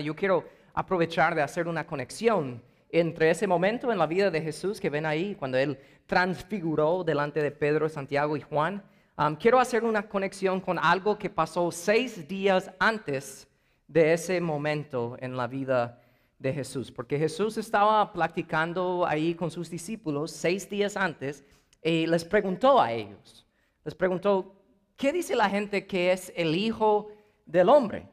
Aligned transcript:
Yo 0.00 0.14
quiero 0.16 0.44
aprovechar 0.74 1.34
de 1.34 1.42
hacer 1.42 1.68
una 1.68 1.86
conexión 1.86 2.62
entre 2.90 3.30
ese 3.30 3.46
momento 3.46 3.92
en 3.92 3.98
la 3.98 4.06
vida 4.06 4.30
de 4.30 4.42
Jesús 4.42 4.80
que 4.80 4.90
ven 4.90 5.06
ahí, 5.06 5.34
cuando 5.34 5.58
Él 5.58 5.78
transfiguró 6.06 7.04
delante 7.04 7.40
de 7.42 7.50
Pedro, 7.50 7.88
Santiago 7.88 8.36
y 8.36 8.40
Juan. 8.40 8.82
Quiero 9.38 9.60
hacer 9.60 9.84
una 9.84 10.08
conexión 10.08 10.60
con 10.60 10.78
algo 10.78 11.18
que 11.18 11.30
pasó 11.30 11.70
seis 11.70 12.26
días 12.26 12.70
antes 12.78 13.46
de 13.86 14.12
ese 14.14 14.40
momento 14.40 15.16
en 15.20 15.36
la 15.36 15.46
vida 15.46 16.00
de 16.38 16.52
Jesús, 16.54 16.90
porque 16.90 17.18
Jesús 17.18 17.58
estaba 17.58 18.12
platicando 18.12 19.06
ahí 19.06 19.34
con 19.34 19.50
sus 19.50 19.68
discípulos 19.68 20.30
seis 20.30 20.68
días 20.68 20.96
antes 20.96 21.44
y 21.82 22.06
les 22.06 22.24
preguntó 22.24 22.80
a 22.80 22.92
ellos, 22.92 23.46
les 23.84 23.94
preguntó, 23.94 24.54
¿qué 24.96 25.12
dice 25.12 25.36
la 25.36 25.50
gente 25.50 25.86
que 25.86 26.12
es 26.12 26.32
el 26.34 26.54
Hijo 26.54 27.10
del 27.44 27.68
Hombre? 27.68 28.08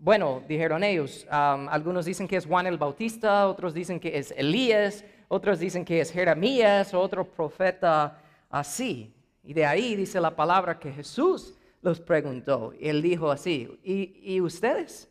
Bueno, 0.00 0.44
dijeron 0.46 0.84
ellos, 0.84 1.26
algunos 1.28 2.04
dicen 2.04 2.28
que 2.28 2.36
es 2.36 2.46
Juan 2.46 2.68
el 2.68 2.78
Bautista, 2.78 3.48
otros 3.48 3.74
dicen 3.74 3.98
que 3.98 4.16
es 4.16 4.30
Elías, 4.36 5.04
otros 5.26 5.58
dicen 5.58 5.84
que 5.84 6.00
es 6.00 6.12
Jeremías, 6.12 6.94
otro 6.94 7.28
profeta 7.28 8.22
así. 8.48 9.12
Y 9.42 9.52
de 9.52 9.66
ahí 9.66 9.96
dice 9.96 10.20
la 10.20 10.36
palabra 10.36 10.78
que 10.78 10.92
Jesús 10.92 11.54
los 11.82 12.00
preguntó. 12.00 12.72
Él 12.80 13.02
dijo 13.02 13.28
así, 13.28 13.68
¿y, 13.82 14.40
ustedes? 14.40 15.08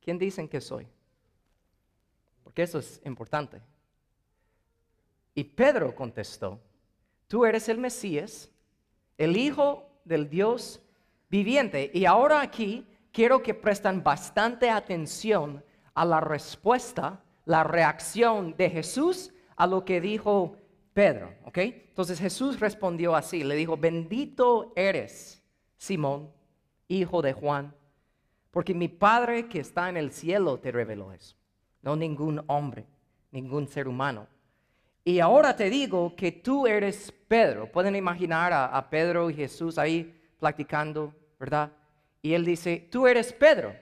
¿Quién 0.00 0.18
dicen 0.18 0.48
que 0.48 0.60
soy? 0.60 0.88
Porque 2.42 2.64
eso 2.64 2.80
es 2.80 3.00
importante. 3.04 3.62
Y 5.36 5.44
Pedro 5.44 5.94
contestó, 5.94 6.58
tú 7.28 7.44
eres 7.44 7.68
el 7.68 7.78
Mesías, 7.78 8.50
el 9.16 9.36
Hijo 9.36 9.88
del 10.04 10.28
Dios 10.28 10.80
viviente. 11.28 11.92
Y 11.94 12.06
ahora 12.06 12.40
aquí 12.40 12.84
quiero 13.12 13.42
que 13.42 13.54
presten 13.54 14.02
bastante 14.02 14.70
atención 14.70 15.64
a 15.94 16.04
la 16.04 16.20
respuesta, 16.20 17.22
la 17.44 17.64
reacción 17.64 18.54
de 18.56 18.70
Jesús 18.70 19.32
a 19.56 19.66
lo 19.66 19.84
que 19.84 20.00
dijo 20.00 20.56
Pedro, 20.92 21.34
¿ok? 21.44 21.58
Entonces 21.58 22.18
Jesús 22.18 22.60
respondió 22.60 23.14
así, 23.14 23.44
le 23.44 23.54
dijo, 23.54 23.76
bendito 23.76 24.72
eres, 24.76 25.42
Simón, 25.76 26.30
hijo 26.88 27.22
de 27.22 27.32
Juan, 27.32 27.74
porque 28.50 28.74
mi 28.74 28.88
Padre 28.88 29.48
que 29.48 29.60
está 29.60 29.88
en 29.88 29.96
el 29.96 30.12
cielo 30.12 30.58
te 30.58 30.72
reveló 30.72 31.12
eso, 31.12 31.36
no 31.82 31.96
ningún 31.96 32.42
hombre, 32.46 32.86
ningún 33.30 33.68
ser 33.68 33.88
humano. 33.88 34.26
Y 35.04 35.20
ahora 35.20 35.56
te 35.56 35.70
digo 35.70 36.14
que 36.14 36.30
tú 36.30 36.66
eres 36.66 37.10
Pedro. 37.26 37.72
Pueden 37.72 37.96
imaginar 37.96 38.52
a 38.52 38.90
Pedro 38.90 39.30
y 39.30 39.34
Jesús 39.34 39.78
ahí 39.78 40.14
platicando, 40.38 41.14
¿verdad? 41.38 41.72
Y 42.22 42.34
él 42.34 42.44
dice, 42.44 42.88
tú 42.90 43.06
eres 43.06 43.32
Pedro, 43.32 43.74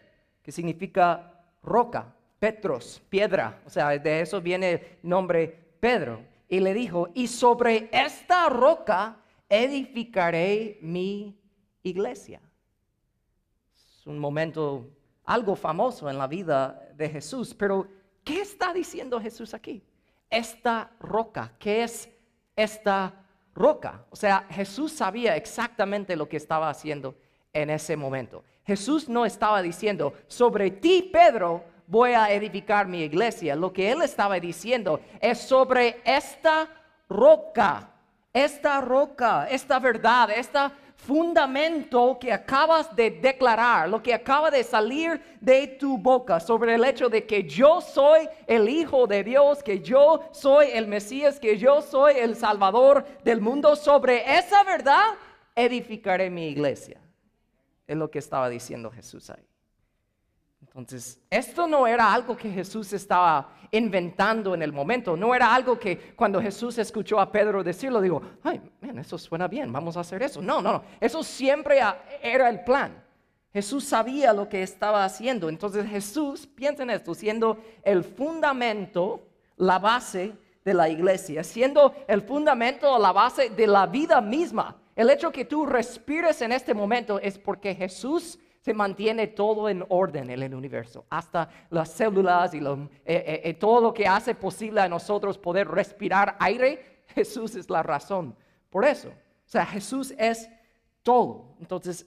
que 0.43 0.53
significa 0.53 1.45
roca, 1.63 2.15
Petros, 2.39 3.03
piedra. 3.09 3.61
O 3.67 3.71
sea, 3.71 3.89
de 3.99 4.21
eso 4.21 4.41
viene 4.41 4.73
el 4.73 4.81
nombre 5.03 5.49
Pedro. 5.81 6.21
Y 6.49 6.61
le 6.61 6.73
dijo, 6.73 7.09
y 7.15 7.27
sobre 7.27 7.89
esta 7.93 8.49
roca 8.49 9.17
edificaré 9.49 10.79
mi 10.81 11.37
iglesia. 11.83 12.41
Es 13.77 14.07
un 14.07 14.19
momento 14.19 14.89
algo 15.25 15.57
famoso 15.57 16.09
en 16.09 16.17
la 16.17 16.27
vida 16.27 16.91
de 16.95 17.09
Jesús, 17.09 17.55
pero 17.55 17.89
¿qué 18.25 18.41
está 18.41 18.73
diciendo 18.73 19.21
Jesús 19.21 19.53
aquí? 19.53 19.83
Esta 20.31 20.91
roca, 21.01 21.55
¿qué 21.59 21.83
es 21.83 22.09
esta 22.55 23.27
roca? 23.55 24.07
O 24.11 24.17
sea, 24.17 24.47
Jesús 24.49 24.93
sabía 24.93 25.37
exactamente 25.37 26.17
lo 26.17 26.29
que 26.29 26.37
estaba 26.37 26.71
haciendo 26.71 27.17
en 27.63 27.71
ese 27.71 27.97
momento. 27.97 28.45
Jesús 28.65 29.09
no 29.09 29.25
estaba 29.25 29.63
diciendo, 29.63 30.13
sobre 30.27 30.71
ti, 30.71 31.09
Pedro, 31.13 31.65
voy 31.87 32.13
a 32.13 32.31
edificar 32.31 32.87
mi 32.87 33.01
iglesia. 33.03 33.57
Lo 33.57 33.73
que 33.73 33.91
él 33.91 34.03
estaba 34.03 34.39
diciendo 34.39 35.01
es 35.21 35.39
sobre 35.39 36.01
esta 36.05 36.69
roca, 37.09 37.91
esta 38.33 38.81
roca, 38.81 39.49
esta 39.51 39.79
verdad, 39.79 40.31
este 40.31 40.59
fundamento 40.97 42.19
que 42.21 42.33
acabas 42.33 42.95
de 42.95 43.11
declarar, 43.11 43.89
lo 43.89 44.03
que 44.03 44.13
acaba 44.13 44.51
de 44.51 44.65
salir 44.65 45.21
de 45.41 45.67
tu 45.67 45.97
boca 45.97 46.41
sobre 46.41 46.75
el 46.75 46.85
hecho 46.85 47.09
de 47.09 47.25
que 47.25 47.45
yo 47.45 47.81
soy 47.81 48.29
el 48.47 48.69
Hijo 48.69 49.07
de 49.07 49.25
Dios, 49.25 49.63
que 49.63 49.81
yo 49.81 50.29
soy 50.33 50.69
el 50.75 50.87
Mesías, 50.89 51.41
que 51.41 51.57
yo 51.57 51.81
soy 51.81 52.17
el 52.19 52.37
Salvador 52.37 53.07
del 53.25 53.41
mundo. 53.41 53.77
Sobre 53.77 54.39
esa 54.39 54.63
verdad 54.65 55.15
edificaré 55.55 56.29
mi 56.29 56.49
iglesia. 56.49 57.01
Es 57.89 57.97
lo 57.97 58.09
que 58.09 58.21
estaba 58.21 58.49
diciendo 58.49 58.91
Jesús 58.93 59.31
ahí. 59.31 59.45
Entonces, 60.61 61.21
esto 61.31 61.67
no 61.67 61.87
era 61.87 62.13
algo 62.13 62.37
que 62.37 62.51
Jesús 62.51 62.93
estaba 62.93 63.49
inventando 63.73 64.55
en 64.55 64.63
el 64.63 64.73
momento, 64.73 65.17
no 65.17 65.35
era 65.35 65.55
algo 65.55 65.79
que 65.79 66.15
cuando 66.15 66.41
Jesús 66.41 66.79
escuchó 66.79 67.19
a 67.19 67.33
Pedro 67.33 67.65
decirlo, 67.65 68.01
digo, 68.01 68.23
ay, 68.43 68.61
eso 68.97 69.19
suena 69.19 69.49
bien, 69.49 69.73
vamos 69.73 69.97
a 69.97 70.01
hacer 70.01 70.23
eso. 70.23 70.41
No, 70.41 70.63
no, 70.63 70.73
no, 70.73 70.83
eso 71.01 71.23
siempre 71.23 71.81
era 72.23 72.49
el 72.49 72.63
plan. 72.63 73.03
Jesús 73.53 73.85
sabía 73.85 74.33
lo 74.33 74.49
que 74.49 74.63
estaba 74.63 75.05
haciendo. 75.05 75.49
Entonces 75.49 75.87
Jesús, 75.87 76.47
piensen 76.47 76.91
esto, 76.91 77.15
siendo 77.15 77.59
el 77.83 78.05
fundamento, 78.05 79.27
la 79.57 79.79
base 79.79 80.35
de 80.65 80.75
la 80.75 80.89
iglesia, 80.89 81.43
siendo 81.43 81.95
el 82.07 82.23
fundamento, 82.23 82.99
la 82.99 83.13
base 83.13 83.51
de 83.51 83.67
la 83.67 83.87
vida 83.87 84.21
misma. 84.21 84.77
El 84.99 85.11
hecho 85.11 85.31
que 85.31 85.45
tú 85.45 85.65
respires 85.65 86.43
en 86.43 86.51
este 86.51 86.75
momento 86.75 87.21
es 87.21 87.39
porque 87.39 87.73
Jesús 87.73 88.37
se 88.59 88.75
mantiene 88.75 89.29
todo 89.29 89.69
en 89.69 89.85
orden 89.91 90.29
en 90.29 90.43
el 90.43 90.53
universo, 90.53 91.07
hasta 91.09 91.49
las 91.71 91.93
células 91.93 92.53
y 92.53 92.59
eh, 92.59 92.89
eh, 93.05 93.41
eh, 93.45 93.55
todo 93.55 93.81
lo 93.81 93.95
que 93.95 94.09
hace 94.09 94.35
posible 94.35 94.81
a 94.81 94.89
nosotros 94.89 95.39
poder 95.39 95.69
respirar 95.69 96.37
aire. 96.41 97.05
Jesús 97.15 97.55
es 97.55 97.71
la 97.71 97.85
razón. 97.85 98.35
Por 98.71 98.85
eso, 98.85 99.11
o 99.11 99.49
sea, 99.49 99.65
Jesús 99.65 100.13
es 100.19 100.51
todo. 101.05 101.55
Entonces, 101.61 102.05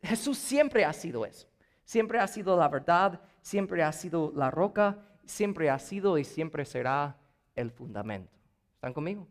Jesús 0.00 0.38
siempre 0.38 0.86
ha 0.86 0.94
sido 0.94 1.26
eso. 1.26 1.46
Siempre 1.84 2.20
ha 2.20 2.26
sido 2.26 2.56
la 2.56 2.68
verdad, 2.68 3.20
siempre 3.42 3.82
ha 3.82 3.92
sido 3.92 4.32
la 4.34 4.50
roca, 4.50 4.96
siempre 5.26 5.68
ha 5.68 5.78
sido 5.78 6.16
y 6.16 6.24
siempre 6.24 6.64
será 6.64 7.18
el 7.54 7.70
fundamento. 7.70 8.32
¿Están 8.76 8.94
conmigo? 8.94 9.28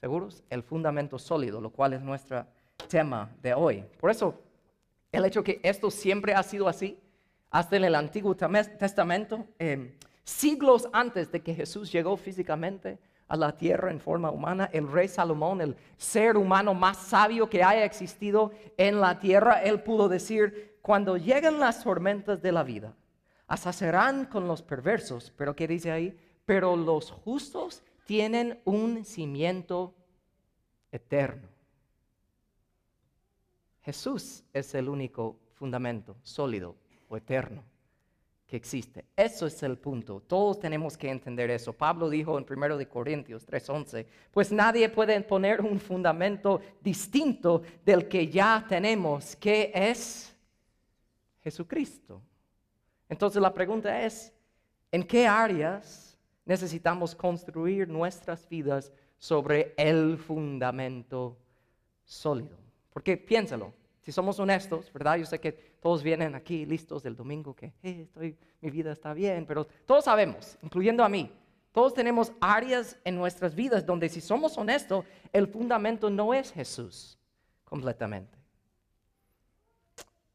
¿Seguros? 0.00 0.42
El 0.48 0.62
fundamento 0.62 1.18
sólido, 1.18 1.60
lo 1.60 1.70
cual 1.70 1.92
es 1.92 2.00
nuestro 2.00 2.46
tema 2.88 3.30
de 3.42 3.52
hoy. 3.52 3.84
Por 3.98 4.10
eso, 4.10 4.34
el 5.12 5.26
hecho 5.26 5.44
que 5.44 5.60
esto 5.62 5.90
siempre 5.90 6.32
ha 6.32 6.42
sido 6.42 6.68
así, 6.68 6.98
hasta 7.50 7.76
en 7.76 7.84
el 7.84 7.94
Antiguo 7.94 8.34
Testamento, 8.34 9.44
em, 9.58 9.92
siglos 10.24 10.88
antes 10.92 11.30
de 11.30 11.42
que 11.42 11.54
Jesús 11.54 11.92
llegó 11.92 12.16
físicamente 12.16 12.98
a 13.28 13.36
la 13.36 13.54
tierra 13.56 13.90
en 13.90 14.00
forma 14.00 14.30
humana, 14.30 14.70
el 14.72 14.90
rey 14.90 15.06
Salomón, 15.06 15.60
el 15.60 15.76
ser 15.98 16.36
humano 16.36 16.72
más 16.72 16.96
sabio 16.96 17.50
que 17.50 17.62
haya 17.62 17.84
existido 17.84 18.52
en 18.76 19.00
la 19.00 19.18
tierra, 19.18 19.62
él 19.62 19.82
pudo 19.82 20.08
decir, 20.08 20.78
cuando 20.80 21.16
lleguen 21.16 21.60
las 21.60 21.84
tormentas 21.84 22.40
de 22.40 22.52
la 22.52 22.62
vida, 22.62 22.94
asacerán 23.46 24.24
con 24.24 24.48
los 24.48 24.62
perversos, 24.62 25.32
pero 25.36 25.54
¿qué 25.54 25.68
dice 25.68 25.90
ahí? 25.90 26.18
Pero 26.46 26.74
los 26.74 27.10
justos 27.10 27.82
tienen 28.10 28.60
un 28.64 29.04
cimiento 29.04 29.94
eterno. 30.90 31.46
Jesús 33.82 34.42
es 34.52 34.74
el 34.74 34.88
único 34.88 35.38
fundamento 35.52 36.16
sólido 36.24 36.74
o 37.08 37.16
eterno 37.16 37.62
que 38.48 38.56
existe. 38.56 39.04
Eso 39.14 39.46
es 39.46 39.62
el 39.62 39.78
punto. 39.78 40.24
Todos 40.26 40.58
tenemos 40.58 40.98
que 40.98 41.08
entender 41.08 41.50
eso. 41.50 41.72
Pablo 41.72 42.10
dijo 42.10 42.36
en 42.36 42.44
1 42.44 42.76
de 42.76 42.88
Corintios 42.88 43.46
3:11, 43.46 44.04
pues 44.32 44.50
nadie 44.50 44.88
puede 44.88 45.20
poner 45.20 45.60
un 45.60 45.78
fundamento 45.78 46.60
distinto 46.80 47.62
del 47.84 48.08
que 48.08 48.26
ya 48.26 48.66
tenemos, 48.68 49.36
que 49.36 49.70
es 49.72 50.36
Jesucristo. 51.44 52.20
Entonces 53.08 53.40
la 53.40 53.54
pregunta 53.54 54.04
es, 54.04 54.32
¿en 54.90 55.04
qué 55.04 55.28
áreas 55.28 56.09
necesitamos 56.50 57.14
construir 57.14 57.88
nuestras 57.88 58.48
vidas 58.48 58.92
sobre 59.18 59.72
el 59.76 60.18
fundamento 60.18 61.38
sólido. 62.04 62.56
Porque 62.92 63.16
piénsalo, 63.16 63.72
si 64.00 64.10
somos 64.10 64.36
honestos, 64.40 64.92
¿verdad? 64.92 65.16
Yo 65.16 65.26
sé 65.26 65.38
que 65.38 65.52
todos 65.52 66.02
vienen 66.02 66.34
aquí 66.34 66.66
listos 66.66 67.04
del 67.04 67.14
domingo, 67.14 67.54
que 67.54 67.72
estoy, 67.84 68.36
mi 68.60 68.68
vida 68.68 68.90
está 68.90 69.14
bien, 69.14 69.46
pero 69.46 69.64
todos 69.86 70.06
sabemos, 70.06 70.58
incluyendo 70.60 71.04
a 71.04 71.08
mí, 71.08 71.32
todos 71.70 71.94
tenemos 71.94 72.32
áreas 72.40 72.98
en 73.04 73.14
nuestras 73.14 73.54
vidas 73.54 73.86
donde 73.86 74.08
si 74.08 74.20
somos 74.20 74.58
honestos, 74.58 75.04
el 75.32 75.46
fundamento 75.46 76.10
no 76.10 76.34
es 76.34 76.50
Jesús 76.50 77.16
completamente. 77.62 78.36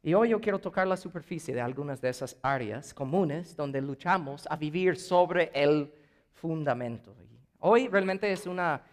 Y 0.02 0.14
hoy 0.14 0.30
yo 0.30 0.40
quiero 0.40 0.60
tocar 0.60 0.88
la 0.88 0.96
superficie 0.96 1.54
de 1.54 1.60
algunas 1.60 2.00
de 2.00 2.08
esas 2.08 2.38
áreas 2.42 2.94
comunes 2.94 3.54
donde 3.58 3.82
luchamos 3.82 4.48
a 4.50 4.56
vivir 4.56 4.96
sobre 4.96 5.52
el 5.54 5.92
fundamento. 6.46 7.16
Hoy 7.60 7.88
realmente 7.88 8.32
es, 8.32 8.48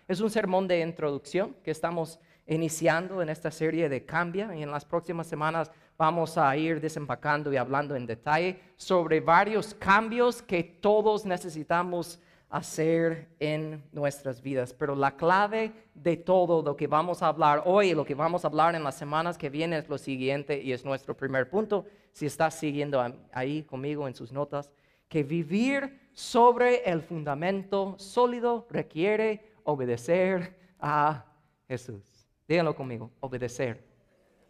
es 0.08 0.20
un 0.20 0.30
sermón 0.30 0.66
de 0.66 0.80
introducción 0.80 1.54
que 1.62 1.70
estamos 1.70 2.18
iniciando 2.46 3.20
en 3.20 3.28
esta 3.28 3.50
serie 3.50 3.90
de 3.90 4.06
Cambia 4.06 4.56
y 4.56 4.62
en 4.62 4.70
las 4.70 4.86
próximas 4.86 5.26
semanas 5.26 5.70
vamos 5.98 6.38
a 6.38 6.56
ir 6.56 6.80
desempacando 6.80 7.52
y 7.52 7.58
hablando 7.58 7.94
en 7.94 8.06
detalle 8.06 8.58
sobre 8.76 9.20
varios 9.20 9.74
cambios 9.74 10.40
que 10.40 10.64
todos 10.64 11.26
necesitamos 11.26 12.18
hacer 12.48 13.28
en 13.38 13.84
nuestras 13.92 14.40
vidas. 14.40 14.72
Pero 14.72 14.96
la 14.96 15.14
clave 15.14 15.72
de 15.94 16.16
todo 16.16 16.62
lo 16.62 16.74
que 16.74 16.86
vamos 16.86 17.22
a 17.22 17.28
hablar 17.28 17.64
hoy 17.66 17.90
y 17.90 17.94
lo 17.94 18.06
que 18.06 18.14
vamos 18.14 18.44
a 18.44 18.48
hablar 18.48 18.74
en 18.74 18.82
las 18.82 18.96
semanas 18.96 19.36
que 19.36 19.50
vienen 19.50 19.80
es 19.80 19.88
lo 19.90 19.98
siguiente 19.98 20.62
y 20.62 20.72
es 20.72 20.86
nuestro 20.86 21.14
primer 21.14 21.50
punto. 21.50 21.84
Si 22.12 22.24
estás 22.24 22.58
siguiendo 22.58 23.04
ahí 23.32 23.62
conmigo 23.64 24.08
en 24.08 24.14
sus 24.14 24.32
notas, 24.32 24.70
que 25.12 25.22
vivir 25.22 26.08
sobre 26.14 26.90
el 26.90 27.02
fundamento 27.02 27.96
sólido 27.98 28.66
requiere 28.70 29.44
obedecer 29.62 30.56
a 30.80 31.26
Jesús. 31.68 32.02
Díganlo 32.48 32.74
conmigo, 32.74 33.10
obedecer. 33.20 33.84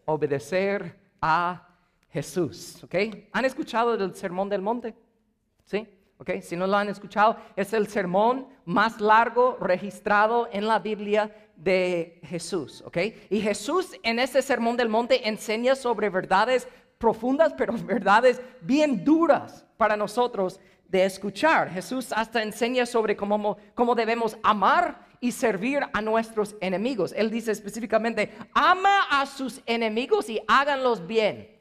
Obedecer 0.05 0.97
a 1.20 1.69
Jesús. 2.11 2.85
¿Ok? 2.85 2.94
¿Han 3.32 3.44
escuchado 3.44 3.97
del 3.97 4.14
sermón 4.14 4.49
del 4.49 4.62
monte? 4.62 4.94
¿Sí? 5.64 5.85
Si 6.43 6.55
no 6.55 6.69
lo 6.69 6.76
han 6.76 6.88
escuchado, 6.88 7.37
es 7.56 7.73
el 7.73 7.88
sermón 7.88 8.47
más 8.65 9.00
largo 9.00 9.56
registrado 9.61 10.49
en 10.53 10.69
la 10.69 10.79
Biblia 10.79 11.35
de 11.56 12.20
Jesús, 12.23 12.82
¿ok? 12.87 12.99
Y 13.31 13.41
Jesús 13.41 13.99
en 14.05 14.20
ese 14.20 14.43
sermón 14.43 14.76
del 14.76 14.88
monte 14.88 15.29
enseña 15.29 15.75
sobre 15.75 16.11
verdades 16.11 16.69
profundas, 17.02 17.52
pero 17.52 17.72
verdades 17.84 18.40
bien 18.60 19.04
duras 19.04 19.66
para 19.76 19.96
nosotros 19.96 20.60
de 20.88 21.04
escuchar. 21.04 21.69
Jesús 21.69 22.12
hasta 22.12 22.43
enseña 22.43 22.87
sobre 22.87 23.16
cómo, 23.16 23.56
cómo 23.75 23.96
debemos 23.96 24.37
amar 24.44 25.04
y 25.20 25.32
servir 25.32 25.81
a 25.93 26.00
nuestros 26.00 26.54
enemigos. 26.60 27.12
Él 27.16 27.28
dice 27.28 27.50
específicamente, 27.50 28.32
ama 28.54 29.02
a 29.10 29.26
sus 29.26 29.60
enemigos 29.66 30.31
y 30.31 30.40
háganlos 30.46 31.04
bien. 31.04 31.60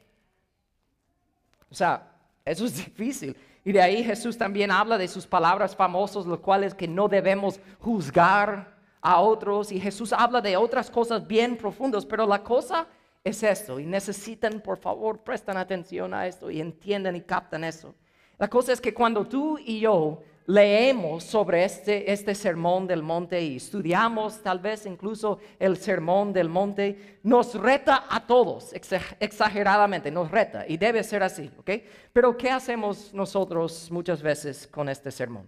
O 1.68 1.74
sea, 1.74 2.08
eso 2.44 2.64
es 2.66 2.76
difícil. 2.84 3.36
Y 3.64 3.72
de 3.72 3.82
ahí 3.82 4.04
Jesús 4.04 4.38
también 4.38 4.70
habla 4.70 4.96
de 4.96 5.08
sus 5.08 5.26
palabras 5.26 5.74
famosas, 5.74 6.24
los 6.24 6.38
cuales 6.38 6.72
que 6.74 6.86
no 6.86 7.08
debemos 7.08 7.58
juzgar 7.80 8.76
a 9.00 9.20
otros. 9.20 9.72
Y 9.72 9.80
Jesús 9.80 10.12
habla 10.12 10.40
de 10.40 10.56
otras 10.56 10.88
cosas 10.88 11.26
bien 11.26 11.56
profundas, 11.56 12.06
pero 12.06 12.26
la 12.26 12.42
cosa 12.44 12.86
es 13.24 13.42
esto. 13.42 13.78
Y 13.78 13.86
necesitan, 13.86 14.60
por 14.60 14.78
favor, 14.78 15.18
prestan 15.22 15.56
atención 15.56 16.14
a 16.14 16.26
esto 16.26 16.50
y 16.50 16.60
entiendan 16.60 17.16
y 17.16 17.22
captan 17.22 17.64
eso. 17.64 17.94
La 18.38 18.48
cosa 18.48 18.72
es 18.72 18.80
que 18.80 18.94
cuando 18.94 19.26
tú 19.26 19.58
y 19.58 19.80
yo 19.80 20.22
leemos 20.46 21.22
sobre 21.22 21.64
este, 21.64 22.10
este 22.10 22.34
sermón 22.34 22.86
del 22.86 23.02
monte 23.02 23.40
y 23.40 23.56
estudiamos 23.56 24.42
tal 24.42 24.58
vez 24.58 24.86
incluso 24.86 25.38
el 25.58 25.76
sermón 25.76 26.32
del 26.32 26.48
monte, 26.48 27.20
nos 27.22 27.54
reta 27.54 28.06
a 28.08 28.26
todos 28.26 28.72
exageradamente, 28.72 30.10
nos 30.10 30.30
reta 30.30 30.64
y 30.66 30.76
debe 30.76 31.04
ser 31.04 31.22
así, 31.22 31.50
¿ok? 31.58 31.70
Pero 32.12 32.36
¿qué 32.36 32.50
hacemos 32.50 33.14
nosotros 33.14 33.90
muchas 33.90 34.20
veces 34.20 34.66
con 34.66 34.88
este 34.88 35.10
sermón? 35.10 35.46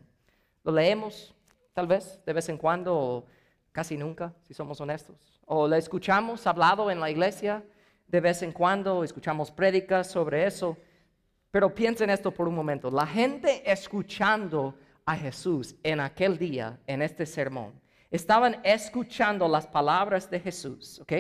Lo 0.63 0.73
leemos 0.73 1.35
tal 1.73 1.87
vez 1.89 2.21
de 2.25 2.33
vez 2.33 2.49
en 2.49 2.57
cuando 2.57 2.97
o 2.97 3.27
casi 3.73 3.97
nunca, 3.97 4.33
si 4.43 4.55
somos 4.55 4.81
honestos. 4.81 5.34
O 5.47 5.69
lo 5.69 5.77
escuchamos 5.77 6.47
hablado 6.47 6.91
en 6.91 7.01
la 7.01 7.11
iglesia 7.11 7.63
de 8.07 8.21
vez 8.21 8.43
en 8.43 8.53
cuando, 8.53 9.03
escuchamos 9.03 9.51
prédicas 9.51 10.11
sobre 10.11 10.47
eso. 10.47 10.77
Pero 11.51 11.75
piensen 11.75 12.11
esto 12.11 12.31
por 12.31 12.49
un 12.49 12.55
momento. 12.55 12.91
La 12.91 13.07
gente 13.07 13.63
escuchando 13.71 14.75
a 15.05 15.17
Jesús 15.17 15.75
en 15.83 16.01
aquel 16.01 16.39
día, 16.39 16.79
en 16.87 17.03
este 17.03 17.27
sermón, 17.27 17.73
estaban 18.11 18.61
escuchando 18.63 19.49
las 19.49 19.67
palabras 19.67 20.31
de 20.31 20.41
Jesús, 20.41 21.01
¿ok? 21.01 21.13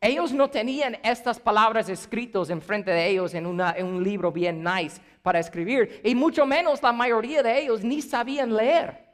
Ellos 0.00 0.32
no 0.32 0.50
tenían 0.50 0.98
estas 1.04 1.38
palabras 1.38 1.88
escritas 1.88 2.50
enfrente 2.50 2.90
de 2.90 3.08
ellos 3.08 3.32
en, 3.34 3.46
en, 3.46 3.86
un 3.86 4.02
libro 4.02 4.32
bien 4.32 4.62
nice 4.62 5.00
para 5.22 5.38
escribir, 5.38 6.00
y 6.02 6.14
mucho 6.14 6.44
menos 6.44 6.82
la 6.82 6.92
mayoría 6.92 7.42
de 7.42 7.62
ellos 7.62 7.84
ni 7.84 8.02
sabían 8.02 8.54
leer, 8.54 9.04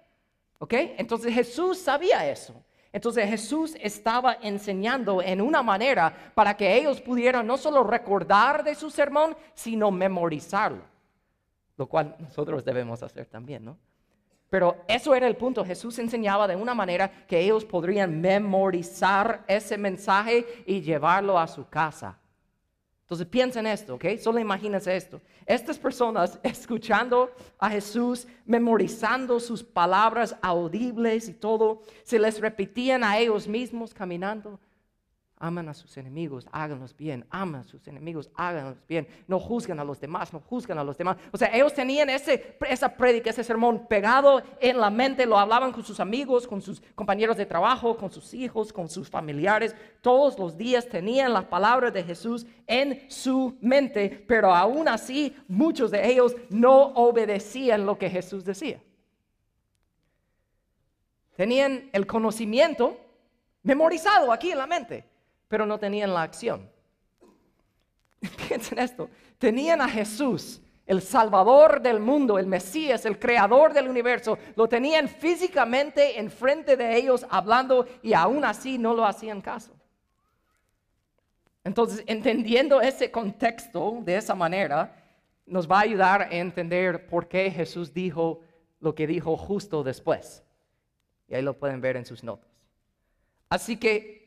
¿ok? 0.59 0.73
Entonces 0.97 1.35
Jesús 1.35 1.79
sabía 1.79 2.29
eso. 2.31 2.65
Entonces 2.93 3.29
Jesús 3.29 3.77
estaba 3.81 4.39
enseñando 4.41 5.23
en 5.23 5.41
una 5.41 5.63
manera 5.63 6.33
para 6.35 6.57
que 6.57 6.77
ellos 6.77 7.01
pudieran 7.01 7.47
no 7.47 7.59
solo 7.59 7.85
recordar 7.85 8.65
de 8.65 8.75
su 8.75 8.91
sermón, 8.91 9.37
sino 9.55 9.91
memorizarlo, 9.91 10.83
lo 11.77 11.87
cual 11.87 12.17
nosotros 12.19 12.65
debemos 12.65 13.03
hacer 13.03 13.27
también, 13.27 13.65
¿no? 13.65 13.77
Pero 14.51 14.85
eso 14.89 15.15
era 15.15 15.27
el 15.27 15.37
punto. 15.37 15.65
Jesús 15.65 15.99
enseñaba 15.99 16.49
de 16.49 16.57
una 16.57 16.75
manera 16.75 17.11
que 17.27 17.39
ellos 17.39 17.65
podrían 17.65 18.21
memorizar 18.21 19.45
ese 19.47 19.77
mensaje 19.77 20.47
y 20.65 20.81
llevarlo 20.81 21.39
a 21.39 21.47
su 21.47 21.69
casa. 21.69 22.19
Entonces 23.09 23.27
piensen 23.27 23.67
esto, 23.67 23.95
¿ok? 23.95 24.05
Solo 24.21 24.39
imagínense 24.39 24.95
esto. 24.95 25.23
Estas 25.47 25.79
personas 25.79 26.39
escuchando 26.43 27.31
a 27.59 27.71
Jesús, 27.71 28.27
memorizando 28.45 29.41
sus 29.41 29.65
palabras 29.65 30.37
audibles 30.43 31.27
y 31.27 31.33
todo, 31.33 31.81
se 32.03 32.19
les 32.19 32.39
repetían 32.39 33.03
a 33.03 33.17
ellos 33.17 33.49
mismos 33.49 33.95
caminando 33.95 34.61
Aman 35.41 35.69
a 35.69 35.75
sus 35.75 35.97
enemigos, 35.97 36.49
háganlos 36.51 36.97
bien. 36.97 37.25
Aman 37.31 37.61
a 37.61 37.65
sus 37.65 37.87
enemigos, 37.87 38.29
háganlos 38.35 38.77
bien. 38.89 39.07
No 39.29 39.39
juzgan 39.39 39.79
a 39.79 39.85
los 39.85 40.01
demás, 40.01 40.33
no 40.33 40.41
juzgan 40.41 40.79
a 40.79 40.85
los 40.85 40.99
demás. 40.99 41.17
O 41.31 41.39
sea, 41.39 41.55
ellos 41.55 41.73
tenían 41.73 42.11
ese, 42.11 42.57
esa 42.69 42.89
prédica, 42.89 43.31
ese 43.31 43.45
sermón 43.45 43.87
pegado 43.87 44.43
en 44.61 44.81
la 44.81 44.91
mente, 44.91 45.27
lo 45.27 45.39
hablaban 45.39 45.71
con 45.71 45.85
sus 45.85 46.01
amigos, 46.01 46.47
con 46.47 46.61
sus 46.61 46.81
compañeros 46.97 47.37
de 47.37 47.47
trabajo, 47.47 47.97
con 47.97 48.11
sus 48.11 48.35
hijos, 48.35 48.73
con 48.73 48.89
sus 48.89 49.09
familiares. 49.09 49.77
Todos 50.01 50.37
los 50.41 50.57
días 50.57 50.89
tenían 50.89 51.33
las 51.33 51.45
palabras 51.45 51.93
de 51.93 52.03
Jesús 52.03 52.45
en 52.67 53.09
su 53.09 53.57
mente, 53.61 54.25
pero 54.27 54.53
aún 54.53 54.89
así 54.89 55.37
muchos 55.47 55.93
de 55.93 56.05
ellos 56.11 56.35
no 56.51 56.87
obedecían 56.95 57.87
lo 57.87 57.97
que 57.97 58.11
Jesús 58.11 58.45
decía. 58.45 58.81
Tenían 61.37 61.91
el 61.93 62.09
conocimiento 62.09 62.97
memorizado 63.63 64.33
aquí 64.33 64.51
en 64.51 64.59
la 64.59 64.67
mente 64.67 65.08
pero 65.49 65.67
no 65.67 65.79
tenían 65.79 66.15
la 66.15 66.23
acción. 66.23 66.71
Piensen 68.49 68.79
esto, 68.79 69.11
tenían 69.39 69.81
a 69.81 69.89
Jesús, 69.89 70.61
el 70.87 71.03
Salvador 71.03 71.83
del 71.83 72.01
mundo, 72.01 72.39
el 72.39 72.47
Mesías, 72.47 73.05
el 73.05 73.19
Creador 73.19 73.73
del 73.73 73.89
universo, 73.89 74.39
lo 74.57 74.69
tenían 74.69 75.09
físicamente 75.09 76.19
enfrente 76.19 76.77
de 76.77 76.97
ellos 76.97 77.27
hablando 77.29 77.87
y 78.03 78.15
aún 78.15 78.45
así 78.45 78.79
no 78.79 78.95
lo 78.95 79.05
hacían 79.05 79.41
caso. 79.41 79.73
Entonces, 81.63 82.03
entendiendo 82.07 82.81
ese 82.81 83.11
contexto 83.11 83.99
de 84.03 84.17
esa 84.17 84.35
manera, 84.35 84.97
nos 85.45 85.71
va 85.71 85.79
a 85.79 85.83
ayudar 85.83 86.23
a 86.23 86.31
entender 86.31 87.07
por 87.07 87.29
qué 87.29 87.51
Jesús 87.51 87.93
dijo 87.93 88.41
lo 88.81 88.95
que 88.95 89.07
dijo 89.07 89.37
justo 89.37 89.83
después. 89.83 90.43
Y 91.29 91.35
ahí 91.35 91.43
lo 91.43 91.59
pueden 91.59 91.83
ver 91.83 91.97
en 91.97 92.07
sus 92.07 92.25
notas. 92.25 92.49
Así 93.51 93.77
que 93.77 94.18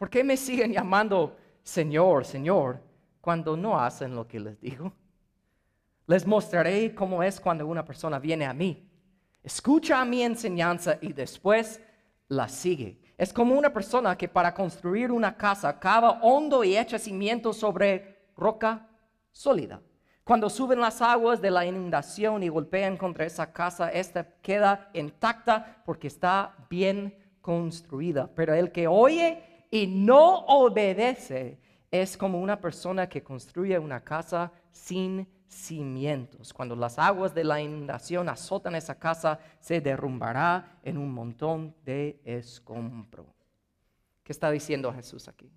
¿Por 0.00 0.08
qué 0.08 0.24
me 0.24 0.38
siguen 0.38 0.72
llamando 0.72 1.36
Señor, 1.62 2.24
Señor, 2.24 2.80
cuando 3.20 3.54
no 3.54 3.78
hacen 3.78 4.14
lo 4.14 4.26
que 4.26 4.40
les 4.40 4.58
digo? 4.58 4.90
Les 6.06 6.26
mostraré 6.26 6.94
cómo 6.94 7.22
es 7.22 7.38
cuando 7.38 7.66
una 7.66 7.84
persona 7.84 8.18
viene 8.18 8.46
a 8.46 8.54
mí, 8.54 8.88
escucha 9.42 10.02
mi 10.06 10.22
enseñanza 10.22 10.96
y 11.02 11.12
después 11.12 11.82
la 12.28 12.48
sigue. 12.48 12.98
Es 13.18 13.30
como 13.30 13.54
una 13.58 13.74
persona 13.74 14.16
que 14.16 14.26
para 14.26 14.54
construir 14.54 15.12
una 15.12 15.36
casa 15.36 15.78
cava 15.78 16.12
hondo 16.22 16.64
y 16.64 16.78
echa 16.78 16.98
cimientos 16.98 17.58
sobre 17.58 18.30
roca 18.38 18.88
sólida. 19.30 19.82
Cuando 20.24 20.48
suben 20.48 20.80
las 20.80 21.02
aguas 21.02 21.42
de 21.42 21.50
la 21.50 21.66
inundación 21.66 22.42
y 22.42 22.48
golpean 22.48 22.96
contra 22.96 23.26
esa 23.26 23.52
casa, 23.52 23.92
esta 23.92 24.26
queda 24.40 24.88
intacta 24.94 25.82
porque 25.84 26.06
está 26.06 26.56
bien 26.70 27.14
construida. 27.42 28.30
Pero 28.34 28.54
el 28.54 28.72
que 28.72 28.88
oye 28.88 29.49
y 29.70 29.86
no 29.86 30.40
obedece 30.46 31.58
es 31.90 32.16
como 32.16 32.40
una 32.40 32.60
persona 32.60 33.08
que 33.08 33.22
construye 33.22 33.78
una 33.78 34.00
casa 34.00 34.52
sin 34.70 35.26
cimientos. 35.46 36.52
Cuando 36.52 36.76
las 36.76 36.98
aguas 36.98 37.34
de 37.34 37.44
la 37.44 37.60
inundación 37.60 38.28
azotan 38.28 38.76
esa 38.76 38.98
casa, 38.98 39.38
se 39.58 39.80
derrumbará 39.80 40.78
en 40.82 40.96
un 40.96 41.12
montón 41.12 41.74
de 41.84 42.20
escombro. 42.24 43.26
¿Qué 44.22 44.32
está 44.32 44.50
diciendo 44.50 44.92
Jesús 44.92 45.28
aquí? 45.28 45.50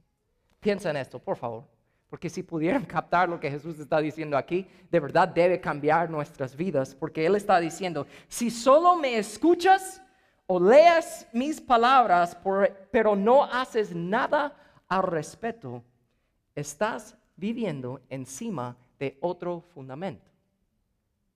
Piensa 0.59 0.89
en 0.89 0.97
esto, 0.97 1.19
por 1.19 1.37
favor. 1.37 1.65
Porque 2.09 2.29
si 2.29 2.43
pudieran 2.43 2.85
captar 2.87 3.29
lo 3.29 3.39
que 3.39 3.51
Jesús 3.51 3.79
está 3.79 3.99
diciendo 3.99 4.37
aquí, 4.37 4.67
de 4.89 4.99
verdad 4.99 5.27
debe 5.27 5.59
cambiar 5.59 6.09
nuestras 6.09 6.55
vidas. 6.55 6.95
Porque 6.95 7.25
Él 7.25 7.35
está 7.35 7.59
diciendo, 7.59 8.07
si 8.27 8.49
solo 8.49 8.95
me 8.95 9.17
escuchas, 9.17 10.02
o 10.53 10.59
leas 10.59 11.27
mis 11.33 11.59
palabras, 11.59 12.37
pero 12.91 13.15
no 13.15 13.43
haces 13.43 13.95
nada 13.95 14.55
al 14.87 15.01
respecto, 15.01 15.83
estás 16.53 17.17
viviendo 17.35 18.01
encima 18.07 18.77
de 18.99 19.17
otro 19.21 19.61
fundamento. 19.73 20.29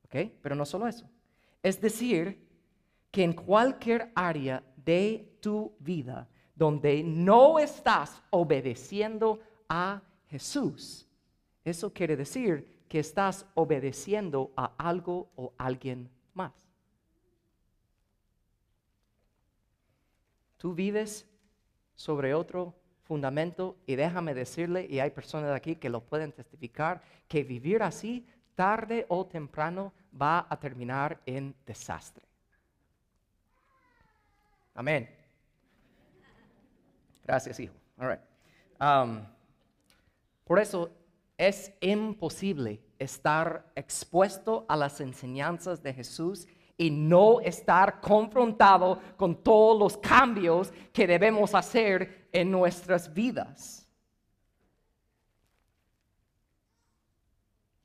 ¿Ok? 0.06 0.34
Pero 0.40 0.54
no 0.54 0.68
solo 0.68 0.88
eso. 0.88 1.10
Es 1.64 1.82
decir, 1.82 2.48
que 3.10 3.24
en 3.24 3.34
cualquier 3.34 4.12
área 4.14 4.62
de 4.86 5.40
tu 5.42 5.74
vida 5.80 6.28
donde 6.54 7.02
no 7.02 7.58
estás 7.58 8.22
obedeciendo 8.30 9.40
a 9.68 10.00
Jesús, 10.28 11.08
eso 11.66 11.92
quiere 11.92 12.16
decir 12.16 12.86
que 12.88 13.00
estás 13.00 13.48
obedeciendo 13.56 14.52
a 14.56 14.74
algo 14.78 15.32
o 15.36 15.54
alguien 15.58 16.08
más. 16.36 16.67
Tú 20.58 20.74
vives 20.74 21.28
sobre 21.96 22.34
otro 22.34 22.76
fundamento 23.04 23.78
y 23.86 23.96
déjame 23.96 24.34
decirle, 24.34 24.86
y 24.90 25.00
hay 25.00 25.12
personas 25.12 25.56
aquí 25.56 25.76
que 25.76 25.90
lo 25.90 26.02
pueden 26.02 26.32
testificar, 26.32 27.02
que 27.28 27.44
vivir 27.44 27.82
así 27.82 28.28
tarde 28.56 29.06
o 29.08 29.26
temprano 29.26 29.94
va 30.20 30.46
a 30.50 30.60
terminar 30.60 31.22
en 31.26 31.56
desastre. 31.66 32.26
Amén. 34.74 35.10
Gracias, 37.24 37.60
hijo. 37.60 37.74
Um, 38.80 39.26
por 40.44 40.60
eso 40.60 40.92
es 41.38 41.74
imposible 41.82 42.82
estar 43.00 43.72
expuesto 43.76 44.66
a 44.68 44.76
las 44.76 45.02
enseñanzas 45.02 45.84
de 45.84 45.94
Jesús 45.94 46.48
y 46.78 46.92
no 46.92 47.42
estar 47.42 48.00
confrontado 48.00 49.00
con 49.18 49.44
todos 49.44 49.80
los 49.80 49.98
cambios 49.98 50.72
que 50.94 51.08
debemos 51.08 51.56
hacer 51.56 52.28
en 52.32 52.52
nuestras 52.52 53.12
vidas. 53.12 53.88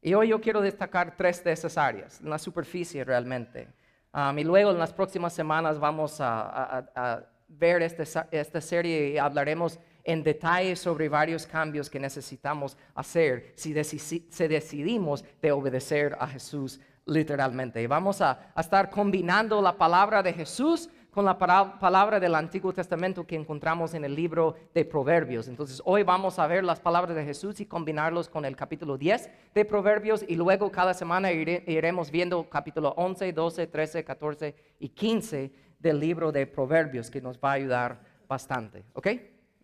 Y 0.03 0.15
hoy 0.15 0.29
yo 0.29 0.41
quiero 0.41 0.61
destacar 0.61 1.17
tres 1.17 1.43
de 1.45 1.53
esas 1.53 1.79
áreas, 1.79 2.21
en 2.21 2.29
la 2.29 2.39
superficie 2.39 3.05
realmente. 3.05 3.69
Um, 4.13 4.39
y 4.39 4.45
luego 4.45 4.73
en 4.73 4.79
las 4.79 4.93
próximas 4.93 5.33
semanas 5.33 5.79
vamos 5.79 6.17
a, 6.21 7.25
ver 7.49 7.83
este 7.83 8.05
esta 8.31 8.61
serie 8.63 9.11
y 9.11 9.19
hablaremos 9.19 9.79
en 10.05 10.23
detalle 10.23 10.75
sobre 10.75 11.09
varios 11.09 11.47
cambios 11.47 11.89
que 11.89 12.01
necesitamos 12.01 12.77
hacer 12.95 13.53
si, 13.57 13.73
decidimos 13.73 15.25
de 15.41 15.53
obedecer 15.53 16.17
a 16.19 16.27
Jesús 16.27 16.81
literalmente. 17.07 17.83
Y 17.83 17.87
vamos 17.87 18.21
a, 18.21 18.53
estar 18.57 18.91
combinando 18.91 19.61
la 19.61 19.77
palabra 19.77 20.23
de 20.23 20.33
Jesús 20.33 20.89
con 21.11 21.27
la 21.27 21.37
palabra 21.37 22.19
del 22.19 22.35
Antiguo 22.35 22.73
Testamento 22.73 23.27
que 23.27 23.37
encontramos 23.37 23.93
en 23.93 24.05
el 24.05 24.15
libro 24.15 24.55
de 24.73 24.85
Proverbios. 24.85 25.47
Entonces 25.47 25.83
hoy 25.85 26.05
vamos 26.05 26.39
a 26.39 26.47
ver 26.47 26.65
las 26.65 26.81
palabras 26.81 27.15
de 27.15 27.25
Jesús 27.25 27.61
y 27.61 27.67
combinarlos 27.67 28.31
con 28.31 28.47
el 28.47 28.57
capítulo 28.57 28.97
10 28.97 29.29
de 29.55 29.65
Proverbios 29.67 30.25
y 30.27 30.37
luego 30.37 30.73
cada 30.73 30.95
semana 30.95 31.31
iremos 31.31 32.11
viendo 32.11 32.49
capítulo 32.49 32.95
11, 32.97 33.31
12, 33.33 33.67
13, 33.67 34.05
14 34.05 34.55
y 34.79 34.89
15 34.89 35.53
del 35.79 36.01
libro 36.01 36.33
de 36.33 36.47
Proverbios 36.47 37.11
que 37.11 37.21
nos 37.21 37.39
va 37.39 37.51
a 37.51 37.55
ayudar 37.55 38.01
bastante. 38.27 38.85
¿Ok? 38.95 39.09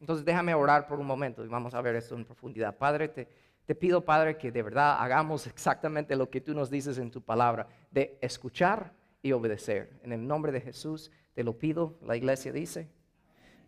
Entonces 0.00 0.26
déjame 0.26 0.54
orar 0.54 0.86
por 0.86 1.00
un 1.00 1.06
momento 1.06 1.44
y 1.44 1.48
vamos 1.48 1.72
a 1.74 1.80
ver 1.80 1.96
esto 1.96 2.14
en 2.14 2.26
profundidad. 2.26 2.76
Padre, 2.76 3.08
te, 3.08 3.28
te 3.68 3.74
pido, 3.74 4.02
Padre, 4.02 4.38
que 4.38 4.50
de 4.50 4.62
verdad 4.62 4.96
hagamos 4.98 5.46
exactamente 5.46 6.16
lo 6.16 6.30
que 6.30 6.40
tú 6.40 6.54
nos 6.54 6.70
dices 6.70 6.96
en 6.96 7.10
tu 7.10 7.20
palabra, 7.20 7.68
de 7.90 8.16
escuchar 8.22 8.94
y 9.20 9.32
obedecer. 9.32 10.00
En 10.02 10.10
el 10.10 10.26
nombre 10.26 10.52
de 10.52 10.62
Jesús 10.62 11.10
te 11.34 11.44
lo 11.44 11.58
pido, 11.58 11.98
la 12.00 12.16
iglesia 12.16 12.50
dice. 12.50 12.88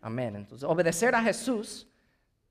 Amén. 0.01 0.35
Entonces, 0.35 0.67
obedecer 0.67 1.13
a 1.13 1.21
Jesús, 1.21 1.87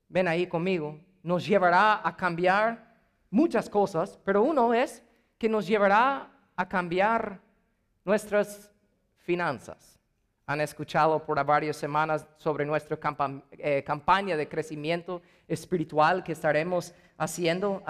ven 0.08 0.28
ahí 0.28 0.46
conmigo, 0.46 1.00
nos 1.24 1.44
llevará 1.44 2.06
a 2.06 2.16
cambiar 2.16 2.94
muchas 3.30 3.68
cosas, 3.68 4.20
pero 4.24 4.44
uno 4.44 4.72
es 4.72 5.02
que 5.36 5.48
nos 5.48 5.66
llevará 5.66 6.30
a 6.54 6.68
cambiar 6.68 7.40
nuestras 8.04 8.70
finanzas 9.16 9.99
han 10.50 10.60
escuchado 10.60 11.24
por 11.24 11.42
varias 11.44 11.76
semanas 11.76 12.26
sobre 12.36 12.66
nuestra 12.66 12.98
eh, 13.56 13.84
campaña 13.84 14.36
de 14.36 14.48
crecimiento 14.48 15.22
espiritual 15.46 16.24
que 16.24 16.32
estaremos 16.32 16.92
haciendo. 17.16 17.84